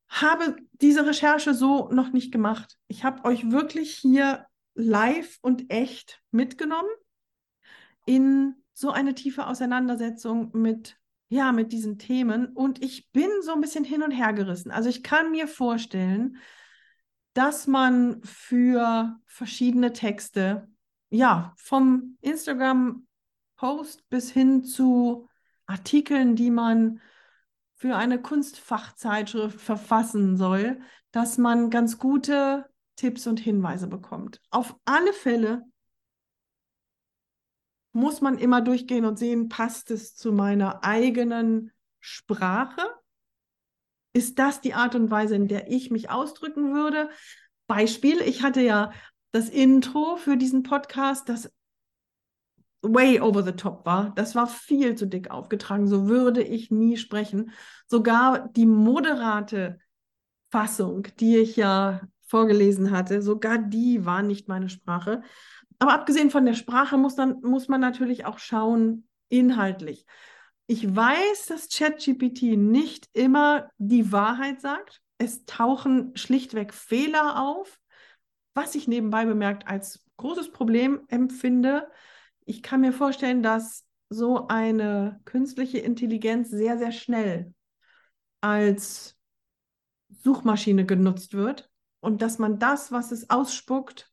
habe 0.08 0.56
diese 0.74 1.06
Recherche 1.06 1.54
so 1.54 1.90
noch 1.90 2.12
nicht 2.12 2.32
gemacht. 2.32 2.78
Ich 2.88 3.04
habe 3.04 3.26
euch 3.26 3.52
wirklich 3.52 3.96
hier 3.96 4.46
live 4.74 5.38
und 5.42 5.72
echt 5.72 6.22
mitgenommen 6.32 6.90
in 8.06 8.56
so 8.74 8.92
eine 8.92 9.16
tiefe 9.16 9.48
Auseinandersetzung 9.48 10.52
mit 10.54 10.98
ja, 11.36 11.52
mit 11.52 11.74
diesen 11.74 12.00
Themen 12.00 12.48
und 12.48 12.82
ich 12.82 13.12
bin 13.12 13.30
so 13.42 13.54
ein 13.54 13.62
bisschen 13.62 13.84
hin 13.84 14.02
und 14.02 14.12
her 14.12 14.32
gerissen. 14.32 14.72
Also 14.72 14.88
ich 14.90 15.04
kann 15.04 15.32
mir 15.32 15.48
vorstellen, 15.48 16.38
dass 17.34 17.68
man 17.68 18.22
für 18.24 19.20
verschiedene 19.26 19.92
Texte, 19.92 20.70
ja, 21.10 21.54
vom 21.58 22.18
Instagram-Post 22.22 24.10
bis 24.10 24.32
hin 24.32 24.64
zu 24.64 25.28
Artikeln, 25.66 26.38
die 26.38 26.52
man 26.52 27.02
für 27.76 27.98
eine 27.98 28.22
Kunstfachzeitschrift 28.22 29.60
verfassen 29.60 30.38
soll, 30.38 30.80
dass 31.12 31.38
man 31.38 31.70
ganz 31.70 32.00
gute 32.00 32.66
Tipps 32.96 33.28
und 33.28 33.42
Hinweise 33.42 33.88
bekommt. 33.88 34.40
Auf 34.52 34.74
alle 34.86 35.12
Fälle 35.12 35.64
muss 37.96 38.22
man 38.22 38.38
immer 38.38 38.62
durchgehen 38.62 39.06
und 39.06 39.18
sehen, 39.18 39.50
passt 39.50 39.90
es 39.90 40.16
zu 40.16 40.32
meiner 40.32 40.84
eigenen 40.84 41.72
Sprache? 42.00 42.82
Ist 44.14 44.38
das 44.40 44.62
die 44.62 44.74
Art 44.74 44.96
und 44.96 45.12
Weise, 45.12 45.36
in 45.36 45.48
der 45.48 45.72
ich 45.72 45.92
mich 45.92 46.10
ausdrücken 46.10 46.74
würde? 46.74 47.10
Beispiel, 47.68 48.22
ich 48.22 48.44
hatte 48.44 48.62
ja 48.62 48.92
das 49.32 49.50
Intro 49.50 50.18
für 50.18 50.38
diesen 50.38 50.64
Podcast, 50.64 51.28
das 51.30 51.52
way 52.82 53.20
over 53.20 53.44
the 53.44 53.52
top 53.52 53.86
war. 53.86 54.14
Das 54.16 54.36
war 54.36 54.48
viel 54.48 54.96
zu 54.96 55.08
dick 55.08 55.32
aufgetragen. 55.32 55.88
So 55.88 56.08
würde 56.08 56.44
ich 56.44 56.72
nie 56.72 56.98
sprechen. 56.98 57.52
Sogar 57.88 58.50
die 58.50 58.66
moderate 58.66 59.80
Fassung, 60.52 61.08
die 61.20 61.38
ich 61.38 61.56
ja 61.56 62.02
vorgelesen 62.28 62.92
hatte, 62.92 63.22
sogar 63.22 63.58
die 63.58 64.06
war 64.06 64.22
nicht 64.22 64.48
meine 64.48 64.70
Sprache. 64.70 65.22
Aber 65.80 65.94
abgesehen 65.94 66.32
von 66.32 66.46
der 66.46 66.54
Sprache 66.54 66.98
muss, 66.98 67.16
dann, 67.16 67.42
muss 67.42 67.68
man 67.68 67.82
natürlich 67.82 68.26
auch 68.26 68.40
schauen, 68.40 69.08
inhaltlich. 69.30 70.06
Ich 70.68 70.96
weiß, 70.96 71.48
dass 71.48 71.70
ChatGPT 71.70 72.58
nicht 72.58 73.10
immer 73.14 73.70
die 73.78 74.12
Wahrheit 74.12 74.62
sagt. 74.62 75.02
Es 75.18 75.46
tauchen 75.46 76.16
schlichtweg 76.16 76.74
Fehler 76.74 77.42
auf, 77.42 77.80
was 78.54 78.76
ich 78.76 78.88
nebenbei 78.88 79.26
bemerkt 79.26 79.68
als 79.68 80.04
großes 80.18 80.52
Problem 80.52 81.02
empfinde. 81.08 81.90
Ich 82.46 82.64
kann 82.64 82.82
mir 82.82 82.94
vorstellen, 82.94 83.44
dass 83.44 83.86
so 84.10 84.48
eine 84.48 85.20
künstliche 85.26 85.80
Intelligenz 85.80 86.50
sehr, 86.50 86.78
sehr 86.78 86.92
schnell 86.92 87.54
als 88.42 89.18
Suchmaschine 90.10 90.86
genutzt 90.86 91.34
wird 91.34 91.70
und 92.00 92.22
dass 92.22 92.38
man 92.38 92.60
das, 92.60 92.92
was 92.92 93.12
es 93.12 93.30
ausspuckt, 93.30 94.12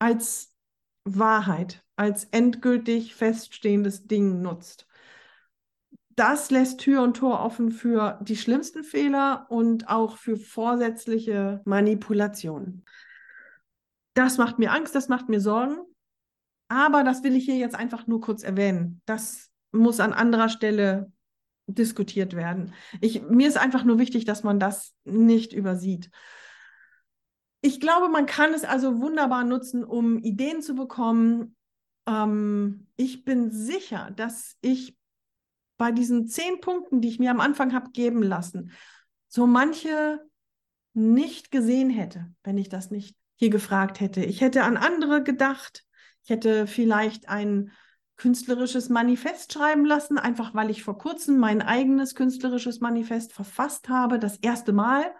als 0.00 0.56
Wahrheit, 1.04 1.84
als 1.94 2.24
endgültig 2.24 3.14
feststehendes 3.14 4.06
Ding 4.08 4.42
nutzt. 4.42 4.86
Das 6.16 6.50
lässt 6.50 6.80
Tür 6.80 7.02
und 7.02 7.16
Tor 7.16 7.40
offen 7.40 7.70
für 7.70 8.18
die 8.22 8.36
schlimmsten 8.36 8.82
Fehler 8.82 9.46
und 9.48 9.88
auch 9.88 10.16
für 10.16 10.36
vorsätzliche 10.36 11.62
Manipulationen. 11.64 12.84
Das 14.14 14.36
macht 14.36 14.58
mir 14.58 14.72
Angst, 14.72 14.94
das 14.94 15.08
macht 15.08 15.28
mir 15.28 15.40
Sorgen, 15.40 15.78
aber 16.68 17.04
das 17.04 17.22
will 17.22 17.36
ich 17.36 17.44
hier 17.44 17.56
jetzt 17.56 17.76
einfach 17.76 18.06
nur 18.06 18.20
kurz 18.20 18.42
erwähnen. 18.42 19.00
Das 19.06 19.50
muss 19.72 20.00
an 20.00 20.12
anderer 20.12 20.48
Stelle 20.48 21.12
diskutiert 21.66 22.34
werden. 22.34 22.74
Ich, 23.00 23.22
mir 23.22 23.48
ist 23.48 23.56
einfach 23.56 23.84
nur 23.84 23.98
wichtig, 23.98 24.24
dass 24.24 24.42
man 24.42 24.58
das 24.58 24.94
nicht 25.04 25.52
übersieht. 25.52 26.10
Ich 27.60 27.80
glaube, 27.80 28.08
man 28.08 28.26
kann 28.26 28.54
es 28.54 28.64
also 28.64 29.00
wunderbar 29.00 29.44
nutzen, 29.44 29.84
um 29.84 30.18
Ideen 30.18 30.62
zu 30.62 30.74
bekommen. 30.74 31.56
Ähm, 32.06 32.86
ich 32.96 33.24
bin 33.24 33.50
sicher, 33.50 34.10
dass 34.16 34.56
ich 34.60 34.96
bei 35.76 35.92
diesen 35.92 36.26
zehn 36.26 36.60
Punkten, 36.60 37.00
die 37.00 37.08
ich 37.08 37.18
mir 37.18 37.30
am 37.30 37.40
Anfang 37.40 37.72
habe 37.72 37.90
geben 37.90 38.22
lassen, 38.22 38.72
so 39.28 39.46
manche 39.46 40.20
nicht 40.92 41.50
gesehen 41.50 41.90
hätte, 41.90 42.32
wenn 42.42 42.58
ich 42.58 42.68
das 42.68 42.90
nicht 42.90 43.16
hier 43.36 43.50
gefragt 43.50 44.00
hätte. 44.00 44.22
Ich 44.24 44.40
hätte 44.40 44.64
an 44.64 44.76
andere 44.76 45.22
gedacht. 45.22 45.84
Ich 46.22 46.30
hätte 46.30 46.66
vielleicht 46.66 47.28
ein 47.28 47.72
künstlerisches 48.16 48.90
Manifest 48.90 49.54
schreiben 49.54 49.86
lassen, 49.86 50.18
einfach 50.18 50.54
weil 50.54 50.68
ich 50.68 50.82
vor 50.82 50.98
kurzem 50.98 51.38
mein 51.38 51.62
eigenes 51.62 52.14
künstlerisches 52.14 52.80
Manifest 52.80 53.32
verfasst 53.32 53.88
habe, 53.88 54.18
das 54.18 54.36
erste 54.36 54.72
Mal. 54.72 55.10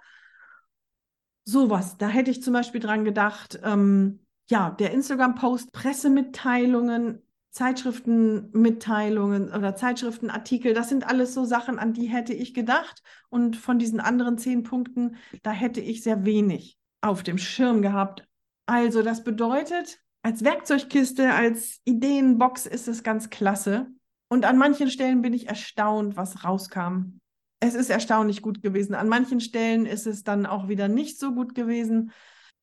Sowas, 1.50 1.96
da 1.96 2.06
hätte 2.06 2.30
ich 2.30 2.44
zum 2.44 2.52
Beispiel 2.52 2.80
dran 2.80 3.04
gedacht, 3.04 3.58
ähm, 3.64 4.20
ja, 4.48 4.70
der 4.70 4.92
Instagram-Post, 4.92 5.72
Pressemitteilungen, 5.72 7.22
Zeitschriftenmitteilungen 7.50 9.52
oder 9.52 9.74
Zeitschriftenartikel, 9.74 10.74
das 10.74 10.88
sind 10.88 11.08
alles 11.08 11.34
so 11.34 11.44
Sachen, 11.44 11.80
an 11.80 11.92
die 11.92 12.06
hätte 12.06 12.32
ich 12.32 12.54
gedacht. 12.54 13.02
Und 13.30 13.56
von 13.56 13.80
diesen 13.80 13.98
anderen 13.98 14.38
zehn 14.38 14.62
Punkten, 14.62 15.16
da 15.42 15.50
hätte 15.50 15.80
ich 15.80 16.04
sehr 16.04 16.24
wenig 16.24 16.78
auf 17.00 17.24
dem 17.24 17.38
Schirm 17.38 17.82
gehabt. 17.82 18.28
Also 18.66 19.02
das 19.02 19.24
bedeutet, 19.24 20.00
als 20.22 20.44
Werkzeugkiste, 20.44 21.32
als 21.32 21.80
Ideenbox 21.84 22.66
ist 22.66 22.86
es 22.86 23.02
ganz 23.02 23.28
klasse. 23.28 23.88
Und 24.28 24.44
an 24.44 24.56
manchen 24.56 24.88
Stellen 24.88 25.22
bin 25.22 25.32
ich 25.32 25.48
erstaunt, 25.48 26.16
was 26.16 26.44
rauskam 26.44 27.19
es 27.60 27.74
ist 27.74 27.90
erstaunlich 27.90 28.42
gut 28.42 28.62
gewesen. 28.62 28.94
An 28.94 29.08
manchen 29.08 29.40
Stellen 29.40 29.86
ist 29.86 30.06
es 30.06 30.24
dann 30.24 30.46
auch 30.46 30.68
wieder 30.68 30.88
nicht 30.88 31.18
so 31.18 31.32
gut 31.32 31.54
gewesen. 31.54 32.12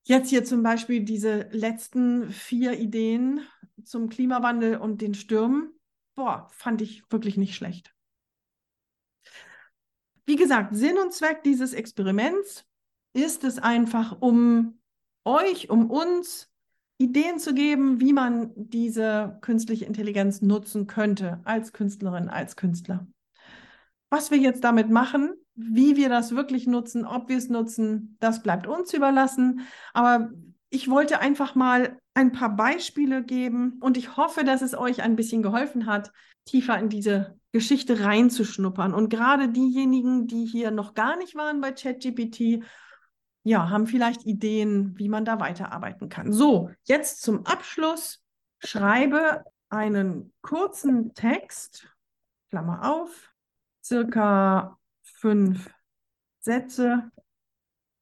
Jetzt 0.03 0.29
hier 0.29 0.43
zum 0.43 0.63
Beispiel 0.63 1.03
diese 1.03 1.47
letzten 1.51 2.31
vier 2.31 2.79
Ideen 2.79 3.41
zum 3.83 4.09
Klimawandel 4.09 4.77
und 4.77 5.01
den 5.01 5.13
Stürmen. 5.13 5.71
Boah, 6.15 6.47
fand 6.51 6.81
ich 6.81 7.03
wirklich 7.11 7.37
nicht 7.37 7.55
schlecht. 7.55 7.93
Wie 10.25 10.35
gesagt, 10.35 10.75
Sinn 10.75 10.97
und 10.97 11.13
Zweck 11.13 11.43
dieses 11.43 11.73
Experiments 11.73 12.65
ist 13.13 13.43
es 13.43 13.59
einfach, 13.59 14.17
um 14.19 14.79
euch, 15.23 15.69
um 15.69 15.91
uns 15.91 16.51
Ideen 16.97 17.37
zu 17.37 17.53
geben, 17.53 18.01
wie 18.01 18.13
man 18.13 18.51
diese 18.55 19.37
künstliche 19.41 19.85
Intelligenz 19.85 20.41
nutzen 20.41 20.87
könnte 20.87 21.39
als 21.43 21.71
Künstlerin, 21.71 22.29
als 22.29 22.55
Künstler. 22.55 23.07
Was 24.09 24.31
wir 24.31 24.37
jetzt 24.37 24.63
damit 24.63 24.89
machen, 24.89 25.33
wie 25.55 25.95
wir 25.95 26.07
das 26.07 26.35
wirklich 26.35 26.67
nutzen, 26.67 27.05
ob 27.05 27.29
wir 27.29 27.37
es 27.37 27.49
nutzen, 27.49 28.15
das 28.19 28.41
bleibt 28.41 28.67
uns 28.67 28.93
überlassen. 28.93 29.67
Aber 29.93 30.31
ich 30.69 30.89
wollte 30.89 31.19
einfach 31.19 31.55
mal 31.55 31.99
ein 32.13 32.31
paar 32.31 32.55
Beispiele 32.55 33.23
geben 33.23 33.79
und 33.81 33.97
ich 33.97 34.17
hoffe, 34.17 34.43
dass 34.43 34.61
es 34.61 34.77
euch 34.77 35.01
ein 35.01 35.15
bisschen 35.15 35.41
geholfen 35.41 35.85
hat, 35.85 36.11
tiefer 36.45 36.77
in 36.79 36.89
diese 36.89 37.37
Geschichte 37.51 38.03
reinzuschnuppern. 38.03 38.93
Und 38.93 39.09
gerade 39.09 39.49
diejenigen, 39.49 40.27
die 40.27 40.45
hier 40.45 40.71
noch 40.71 40.93
gar 40.93 41.17
nicht 41.17 41.35
waren 41.35 41.61
bei 41.61 41.71
ChatGPT, 41.71 42.63
ja, 43.43 43.69
haben 43.69 43.87
vielleicht 43.87 44.25
Ideen, 44.25 44.97
wie 44.97 45.09
man 45.09 45.25
da 45.25 45.39
weiterarbeiten 45.39 46.09
kann. 46.09 46.33
So, 46.33 46.69
jetzt 46.83 47.21
zum 47.21 47.45
Abschluss. 47.45 48.21
Schreibe 48.59 49.43
einen 49.69 50.33
kurzen 50.41 51.13
Text, 51.13 51.87
Klammer 52.49 52.91
auf, 52.91 53.31
circa 53.87 54.77
fünf 55.01 55.73
Sätze, 56.39 57.09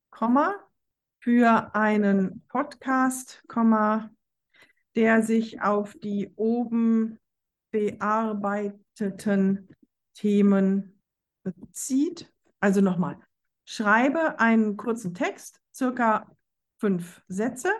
Komma, 0.09 0.55
für 1.19 1.75
einen 1.75 2.43
Podcast, 2.47 3.43
Komma, 3.47 4.09
der 4.95 5.21
sich 5.21 5.61
auf 5.61 5.93
die 5.93 6.33
oben 6.37 7.19
bearbeiteten 7.69 9.69
Themen 10.15 10.99
bezieht. 11.43 12.33
Also 12.59 12.81
nochmal, 12.81 13.19
schreibe 13.65 14.39
einen 14.39 14.77
kurzen 14.77 15.13
Text, 15.13 15.61
circa 15.71 16.35
fünf 16.77 17.21
Sätze, 17.27 17.71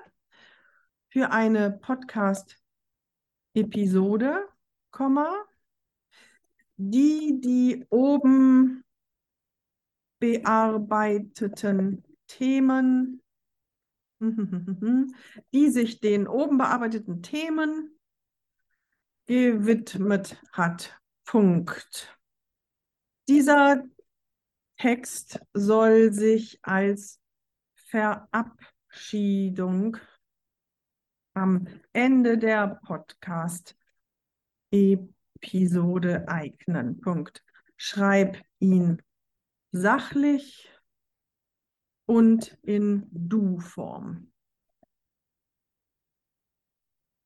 für 1.10 1.32
eine 1.32 1.72
Podcast-Episode, 1.72 4.48
Komma, 4.92 5.34
die 6.78 7.40
die 7.42 7.86
oben 7.90 8.84
bearbeiteten 10.20 12.04
Themen, 12.28 13.22
die 14.20 15.70
sich 15.70 16.00
den 16.00 16.28
oben 16.28 16.58
bearbeiteten 16.58 17.22
Themen 17.22 17.92
gewidmet 19.26 20.42
hat. 20.52 21.00
Punkt. 21.26 22.18
Dieser 23.28 23.84
Text 24.78 25.40
soll 25.54 26.14
sich 26.14 26.60
als 26.62 27.20
Verabschiedung 27.76 29.98
am 31.34 31.68
Ende 31.92 32.38
der 32.38 32.80
Podcast-Episode 32.86 35.15
eignen. 36.28 37.00
Punkt. 37.02 37.44
Schreib 37.78 38.42
ihn 38.60 39.02
sachlich 39.72 40.70
und 42.06 42.58
in 42.62 43.08
Du-Form. 43.12 44.32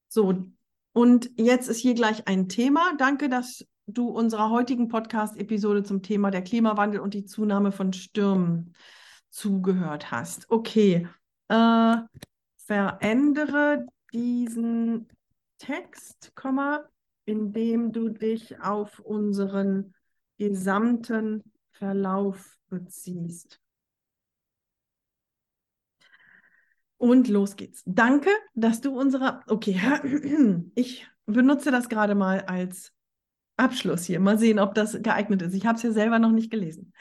So, 0.07 0.45
und 0.93 1.29
jetzt 1.37 1.69
ist 1.69 1.77
hier 1.77 1.93
gleich 1.93 2.27
ein 2.27 2.49
Thema. 2.49 2.95
Danke, 2.97 3.29
dass 3.29 3.65
du 3.85 4.09
unserer 4.09 4.49
heutigen 4.49 4.87
Podcast-Episode 4.87 5.83
zum 5.83 6.01
Thema 6.01 6.31
der 6.31 6.41
Klimawandel 6.41 6.99
und 6.99 7.13
die 7.13 7.25
Zunahme 7.25 7.71
von 7.71 7.93
Stürmen 7.93 8.75
zugehört 9.29 10.11
hast. 10.11 10.49
Okay, 10.49 11.07
äh, 11.47 11.95
verändere 12.57 13.85
diesen 14.11 15.07
Text, 15.59 16.31
indem 17.29 17.91
du 17.91 18.09
dich 18.09 18.59
auf 18.59 18.99
unseren 18.99 19.93
gesamten 20.39 21.43
Verlauf 21.69 22.57
beziehst. 22.69 23.61
Und 26.97 27.27
los 27.27 27.55
geht's. 27.55 27.83
Danke, 27.85 28.29
dass 28.55 28.81
du 28.81 28.99
unsere. 28.99 29.41
Okay, 29.47 29.79
ich 30.75 31.07
benutze 31.27 31.69
das 31.69 31.87
gerade 31.87 32.15
mal 32.15 32.41
als 32.41 32.93
Abschluss 33.57 34.05
hier. 34.05 34.19
Mal 34.19 34.39
sehen, 34.39 34.57
ob 34.57 34.73
das 34.73 34.99
geeignet 35.01 35.43
ist. 35.43 35.53
Ich 35.53 35.67
habe 35.67 35.77
es 35.77 35.83
ja 35.83 35.91
selber 35.91 36.17
noch 36.17 36.31
nicht 36.31 36.49
gelesen. 36.49 36.93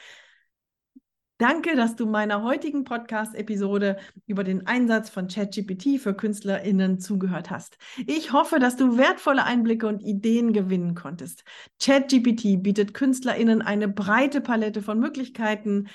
Danke, 1.39 1.77
dass 1.77 1.95
du 1.95 2.05
meiner 2.05 2.43
heutigen 2.43 2.83
Podcast-Episode 2.83 3.95
über 4.27 4.43
den 4.43 4.67
Einsatz 4.67 5.09
von 5.09 5.29
ChatGPT 5.29 5.97
für 5.97 6.13
KünstlerInnen 6.13 6.99
zugehört 6.99 7.49
hast. 7.49 7.77
Ich 8.07 8.33
hoffe, 8.33 8.59
dass 8.59 8.75
du 8.75 8.97
wertvolle 8.97 9.45
Einblicke 9.45 9.87
und 9.87 10.03
Ideen 10.03 10.51
gewinnen 10.51 10.95
konntest. 10.95 11.45
ChatGPT 11.81 12.61
bietet 12.61 12.93
KünstlerInnen 12.93 13.61
eine 13.61 13.87
breite 13.87 14.41
Palette 14.41 14.81
von 14.81 14.99
Möglichkeiten, 14.99 15.87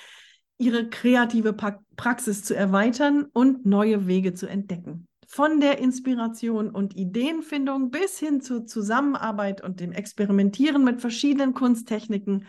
ihre 0.56 0.88
kreative 0.88 1.52
Praxis 1.52 2.42
zu 2.42 2.56
erweitern 2.56 3.26
und 3.34 3.66
neue 3.66 4.06
Wege 4.06 4.32
zu 4.32 4.46
entdecken. 4.46 5.08
Von 5.26 5.60
der 5.60 5.78
Inspiration 5.78 6.70
und 6.70 6.96
Ideenfindung 6.96 7.90
bis 7.90 8.18
hin 8.18 8.40
zur 8.40 8.64
Zusammenarbeit 8.64 9.62
und 9.62 9.80
dem 9.80 9.92
Experimentieren 9.92 10.84
mit 10.84 11.02
verschiedenen 11.02 11.52
Kunsttechniken 11.52 12.46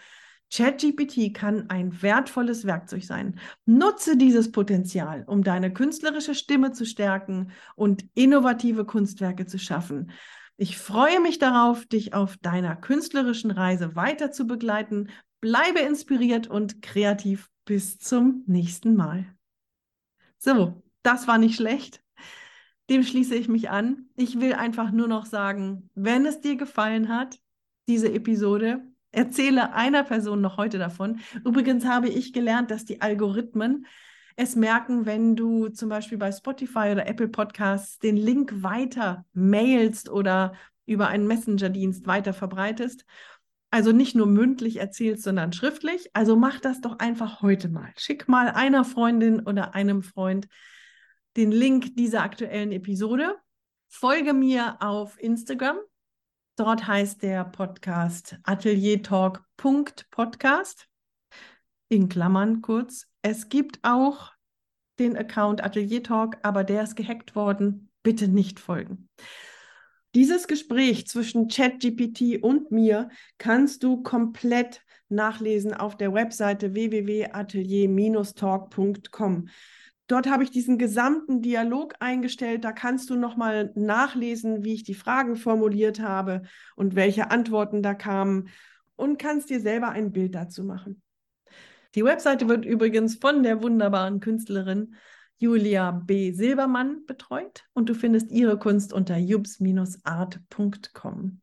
ChatGPT 0.56 1.34
kann 1.34 1.70
ein 1.70 2.02
wertvolles 2.02 2.66
Werkzeug 2.66 3.04
sein. 3.04 3.40
Nutze 3.66 4.16
dieses 4.16 4.54
Potenzial, 4.54 5.26
um 5.28 5.44
deine 5.44 5.74
künstlerische 5.74 6.34
Stimme 6.34 6.72
zu 6.72 6.86
stärken 6.86 7.52
und 7.76 8.06
innovative 8.14 8.86
Kunstwerke 8.86 9.46
zu 9.46 9.60
schaffen. 9.60 10.12
Ich 10.56 10.78
freue 10.78 11.20
mich 11.20 11.40
darauf, 11.40 11.86
dich 11.86 12.14
auf 12.14 12.38
deiner 12.38 12.78
künstlerischen 12.78 13.52
Reise 13.52 13.98
weiter 13.98 14.32
zu 14.32 14.48
begleiten. 14.48 15.10
Bleibe 15.42 15.80
inspiriert 15.80 16.48
und 16.48 16.82
kreativ. 16.82 17.50
Bis 17.66 17.98
zum 17.98 18.44
nächsten 18.46 18.96
Mal. 18.96 19.26
So, 20.38 20.84
das 21.02 21.28
war 21.28 21.40
nicht 21.40 21.56
schlecht. 21.56 22.02
Dem 22.92 23.02
schließe 23.02 23.34
ich 23.34 23.48
mich 23.48 23.72
an. 23.72 24.06
Ich 24.16 24.40
will 24.40 24.54
einfach 24.54 24.92
nur 24.92 25.08
noch 25.08 25.26
sagen, 25.26 25.90
wenn 25.96 26.28
es 26.28 26.40
dir 26.42 26.56
gefallen 26.56 27.10
hat, 27.10 27.40
diese 27.88 28.14
Episode, 28.14 28.84
erzähle 29.16 29.74
einer 29.74 30.04
Person 30.04 30.42
noch 30.42 30.58
heute 30.58 30.78
davon. 30.78 31.20
Übrigens 31.44 31.86
habe 31.86 32.10
ich 32.10 32.34
gelernt, 32.34 32.72
dass 32.72 32.86
die 32.86 33.02
Algorithmen 33.02 33.86
es 34.36 34.56
merken, 34.56 35.06
wenn 35.06 35.36
du 35.36 35.70
zum 35.70 35.90
Beispiel 35.90 36.18
bei 36.18 36.32
Spotify 36.32 36.92
oder 36.92 37.08
Apple 37.08 37.30
Podcasts 37.30 38.00
den 38.00 38.18
Link 38.18 38.64
weiter 38.64 39.26
mailst 39.34 40.10
oder 40.10 40.54
über 40.86 41.08
einen 41.08 41.28
Messenger-Dienst 41.28 42.06
weiter 42.06 42.34
verbreitest. 42.34 43.06
Also 43.72 43.92
nicht 43.92 44.16
nur 44.16 44.28
mündlich 44.28 44.78
erzählst, 44.78 45.24
sondern 45.24 45.54
schriftlich. 45.54 46.10
Also 46.14 46.36
mach 46.36 46.60
das 46.60 46.82
doch 46.82 47.00
einfach 47.00 47.42
heute 47.42 47.70
mal. 47.70 47.92
Schick 47.98 48.28
mal 48.28 48.50
einer 48.50 48.84
Freundin 48.84 49.40
oder 49.40 49.74
einem 49.74 50.04
Freund 50.04 50.48
den 51.38 51.52
Link 51.52 51.96
dieser 51.96 52.22
aktuellen 52.22 52.72
Episode. 52.72 53.36
Folge 53.88 54.34
mir 54.34 54.78
auf 54.82 55.22
Instagram 55.22 55.78
Dort 56.58 56.88
heißt 56.88 57.22
der 57.22 57.44
Podcast 57.44 58.38
ateliertalk.podcast 58.44 60.88
in 61.90 62.08
Klammern 62.08 62.62
kurz. 62.62 63.08
Es 63.22 63.50
gibt 63.50 63.80
auch 63.84 64.32
den 64.98 65.18
Account 65.18 65.62
Atelier 65.62 66.02
Talk, 66.02 66.38
aber 66.44 66.64
der 66.64 66.84
ist 66.84 66.96
gehackt 66.96 67.36
worden. 67.36 67.92
Bitte 68.04 68.30
nicht 68.30 68.62
folgen. 68.62 69.10
Dieses 70.14 70.48
Gespräch 70.48 71.08
zwischen 71.08 71.50
ChatGPT 71.50 72.42
und 72.42 72.72
mir 72.72 73.10
kannst 73.38 73.84
du 73.84 74.02
komplett 74.02 74.82
nachlesen 75.10 75.74
auf 75.74 75.98
der 75.98 76.14
Webseite 76.14 76.74
www.atelier-talk.com. 76.74 79.50
Dort 80.08 80.30
habe 80.30 80.44
ich 80.44 80.52
diesen 80.52 80.78
gesamten 80.78 81.42
Dialog 81.42 81.96
eingestellt. 82.00 82.64
Da 82.64 82.72
kannst 82.72 83.10
du 83.10 83.16
nochmal 83.16 83.72
nachlesen, 83.76 84.64
wie 84.64 84.74
ich 84.74 84.84
die 84.84 84.94
Fragen 84.94 85.36
formuliert 85.36 86.00
habe 86.00 86.44
und 86.76 86.96
welche 86.96 87.32
Antworten 87.32 87.82
da 87.82 87.96
kamen 87.96 88.50
und 88.96 89.18
kannst 89.18 89.50
dir 89.50 89.60
selber 89.60 89.90
ein 89.90 90.12
Bild 90.12 90.36
dazu 90.36 90.64
machen. 90.64 91.02
Die 91.96 92.04
Webseite 92.04 92.48
wird 92.48 92.66
übrigens 92.66 93.16
von 93.16 93.42
der 93.42 93.64
wunderbaren 93.64 94.20
Künstlerin 94.20 94.94
Julia 95.38 95.92
B. 95.92 96.32
Silbermann 96.32 97.06
betreut 97.06 97.66
und 97.74 97.90
du 97.90 97.94
findest 97.94 98.32
ihre 98.32 98.60
Kunst 98.60 98.94
unter 98.94 99.18
jubs-art.com. 99.18 101.42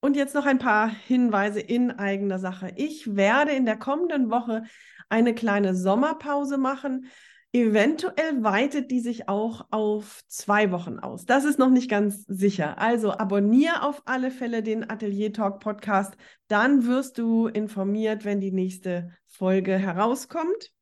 Und 0.00 0.16
jetzt 0.16 0.34
noch 0.34 0.46
ein 0.46 0.58
paar 0.58 0.88
Hinweise 0.88 1.60
in 1.60 1.90
eigener 1.90 2.38
Sache. 2.38 2.72
Ich 2.76 3.16
werde 3.16 3.50
in 3.52 3.66
der 3.66 3.78
kommenden 3.78 4.30
Woche 4.30 4.64
eine 5.08 5.34
kleine 5.34 5.74
Sommerpause 5.74 6.58
machen. 6.58 7.06
Eventuell 7.54 8.42
weitet 8.42 8.90
die 8.90 8.98
sich 8.98 9.28
auch 9.28 9.66
auf 9.70 10.24
zwei 10.26 10.72
Wochen 10.72 10.98
aus. 10.98 11.24
Das 11.24 11.44
ist 11.44 11.56
noch 11.56 11.70
nicht 11.70 11.88
ganz 11.88 12.24
sicher. 12.26 12.78
Also 12.78 13.12
abonniere 13.12 13.84
auf 13.84 14.02
alle 14.06 14.32
Fälle 14.32 14.60
den 14.60 14.90
Atelier 14.90 15.32
Talk 15.32 15.60
Podcast. 15.60 16.16
Dann 16.48 16.84
wirst 16.84 17.16
du 17.16 17.46
informiert, 17.46 18.24
wenn 18.24 18.40
die 18.40 18.50
nächste 18.50 19.12
Folge 19.28 19.78
herauskommt. 19.78 20.72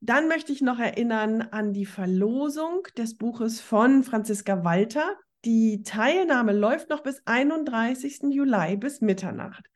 Dann 0.00 0.28
möchte 0.28 0.52
ich 0.52 0.62
noch 0.62 0.78
erinnern 0.78 1.42
an 1.42 1.74
die 1.74 1.84
Verlosung 1.84 2.88
des 2.96 3.18
Buches 3.18 3.60
von 3.60 4.02
Franziska 4.02 4.64
Walter. 4.64 5.18
Die 5.44 5.82
Teilnahme 5.82 6.54
läuft 6.54 6.88
noch 6.88 7.02
bis 7.02 7.20
31. 7.26 8.30
Juli 8.30 8.78
bis 8.78 9.02
Mitternacht. 9.02 9.66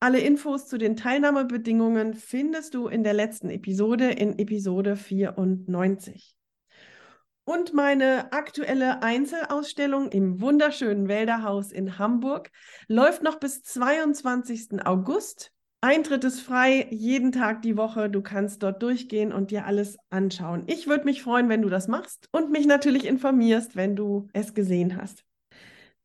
Alle 0.00 0.20
Infos 0.20 0.66
zu 0.66 0.76
den 0.76 0.96
Teilnahmebedingungen 0.96 2.14
findest 2.14 2.74
du 2.74 2.88
in 2.88 3.04
der 3.04 3.14
letzten 3.14 3.50
Episode, 3.50 4.10
in 4.10 4.38
Episode 4.38 4.96
94. 4.96 6.36
Und 7.46 7.74
meine 7.74 8.32
aktuelle 8.32 9.02
Einzelausstellung 9.02 10.10
im 10.10 10.40
wunderschönen 10.40 11.08
Wälderhaus 11.08 11.72
in 11.72 11.98
Hamburg 11.98 12.50
läuft 12.88 13.22
noch 13.22 13.38
bis 13.38 13.62
22. 13.62 14.86
August. 14.86 15.52
Eintritt 15.82 16.24
ist 16.24 16.40
frei, 16.40 16.88
jeden 16.90 17.30
Tag 17.30 17.60
die 17.60 17.76
Woche. 17.76 18.08
Du 18.08 18.22
kannst 18.22 18.62
dort 18.62 18.82
durchgehen 18.82 19.30
und 19.30 19.50
dir 19.50 19.66
alles 19.66 19.98
anschauen. 20.08 20.64
Ich 20.66 20.86
würde 20.86 21.04
mich 21.04 21.22
freuen, 21.22 21.50
wenn 21.50 21.60
du 21.60 21.68
das 21.68 21.86
machst 21.86 22.28
und 22.32 22.50
mich 22.50 22.66
natürlich 22.66 23.04
informierst, 23.04 23.76
wenn 23.76 23.94
du 23.94 24.28
es 24.32 24.54
gesehen 24.54 24.96
hast. 24.96 25.24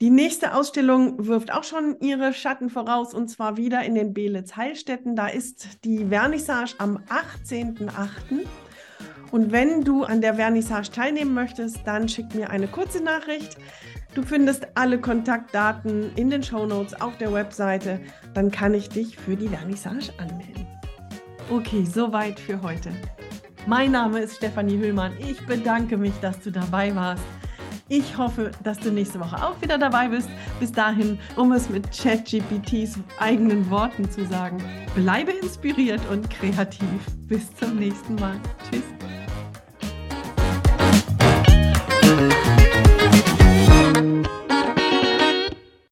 Die 0.01 0.11
nächste 0.11 0.55
Ausstellung 0.55 1.27
wirft 1.27 1.51
auch 1.51 1.65
schon 1.65 1.97
ihre 1.99 2.31
Schatten 2.33 2.69
voraus 2.69 3.13
und 3.13 3.27
zwar 3.27 3.57
wieder 3.57 3.83
in 3.83 3.95
den 3.95 4.13
Belitz 4.13 4.55
Heilstätten. 4.55 5.17
Da 5.17 5.27
ist 5.27 5.83
die 5.83 6.05
Vernissage 6.05 6.75
am 6.77 6.99
18.08. 7.09 8.45
Und 9.31 9.51
wenn 9.51 9.83
du 9.83 10.05
an 10.05 10.21
der 10.21 10.35
Vernissage 10.35 10.89
teilnehmen 10.91 11.33
möchtest, 11.33 11.79
dann 11.83 12.07
schick 12.07 12.33
mir 12.33 12.49
eine 12.49 12.67
kurze 12.67 13.03
Nachricht. 13.03 13.57
Du 14.15 14.23
findest 14.23 14.67
alle 14.75 15.01
Kontaktdaten 15.01 16.15
in 16.15 16.29
den 16.29 16.43
Shownotes 16.43 17.01
auf 17.01 17.17
der 17.17 17.33
Webseite. 17.33 17.99
Dann 18.33 18.51
kann 18.51 18.73
ich 18.73 18.87
dich 18.87 19.17
für 19.17 19.35
die 19.35 19.49
Vernissage 19.49 20.13
anmelden. 20.17 20.65
Okay, 21.49 21.83
soweit 21.83 22.39
für 22.39 22.61
heute. 22.61 22.93
Mein 23.67 23.91
Name 23.91 24.19
ist 24.19 24.37
Stefanie 24.37 24.77
Hüllmann. 24.77 25.11
Ich 25.19 25.45
bedanke 25.45 25.97
mich, 25.97 26.13
dass 26.21 26.39
du 26.39 26.51
dabei 26.51 26.95
warst. 26.95 27.23
Ich 27.91 28.15
hoffe, 28.17 28.51
dass 28.63 28.77
du 28.79 28.91
nächste 28.91 29.19
Woche 29.19 29.43
auch 29.43 29.59
wieder 29.61 29.79
dabei 29.79 30.07
bist. 30.09 30.29
Bis 30.59 30.71
dahin, 30.71 31.17
um 31.35 31.51
es 31.51 31.69
mit 31.69 31.89
ChatGPTs 31.91 32.99
eigenen 33.19 33.67
Worten 33.71 34.09
zu 34.09 34.25
sagen, 34.27 34.63
bleibe 34.93 35.31
inspiriert 35.31 36.01
und 36.11 36.29
kreativ. 36.29 36.87
Bis 37.27 37.53
zum 37.55 37.77
nächsten 37.77 38.13
Mal. 38.15 38.35
Tschüss. 38.69 38.83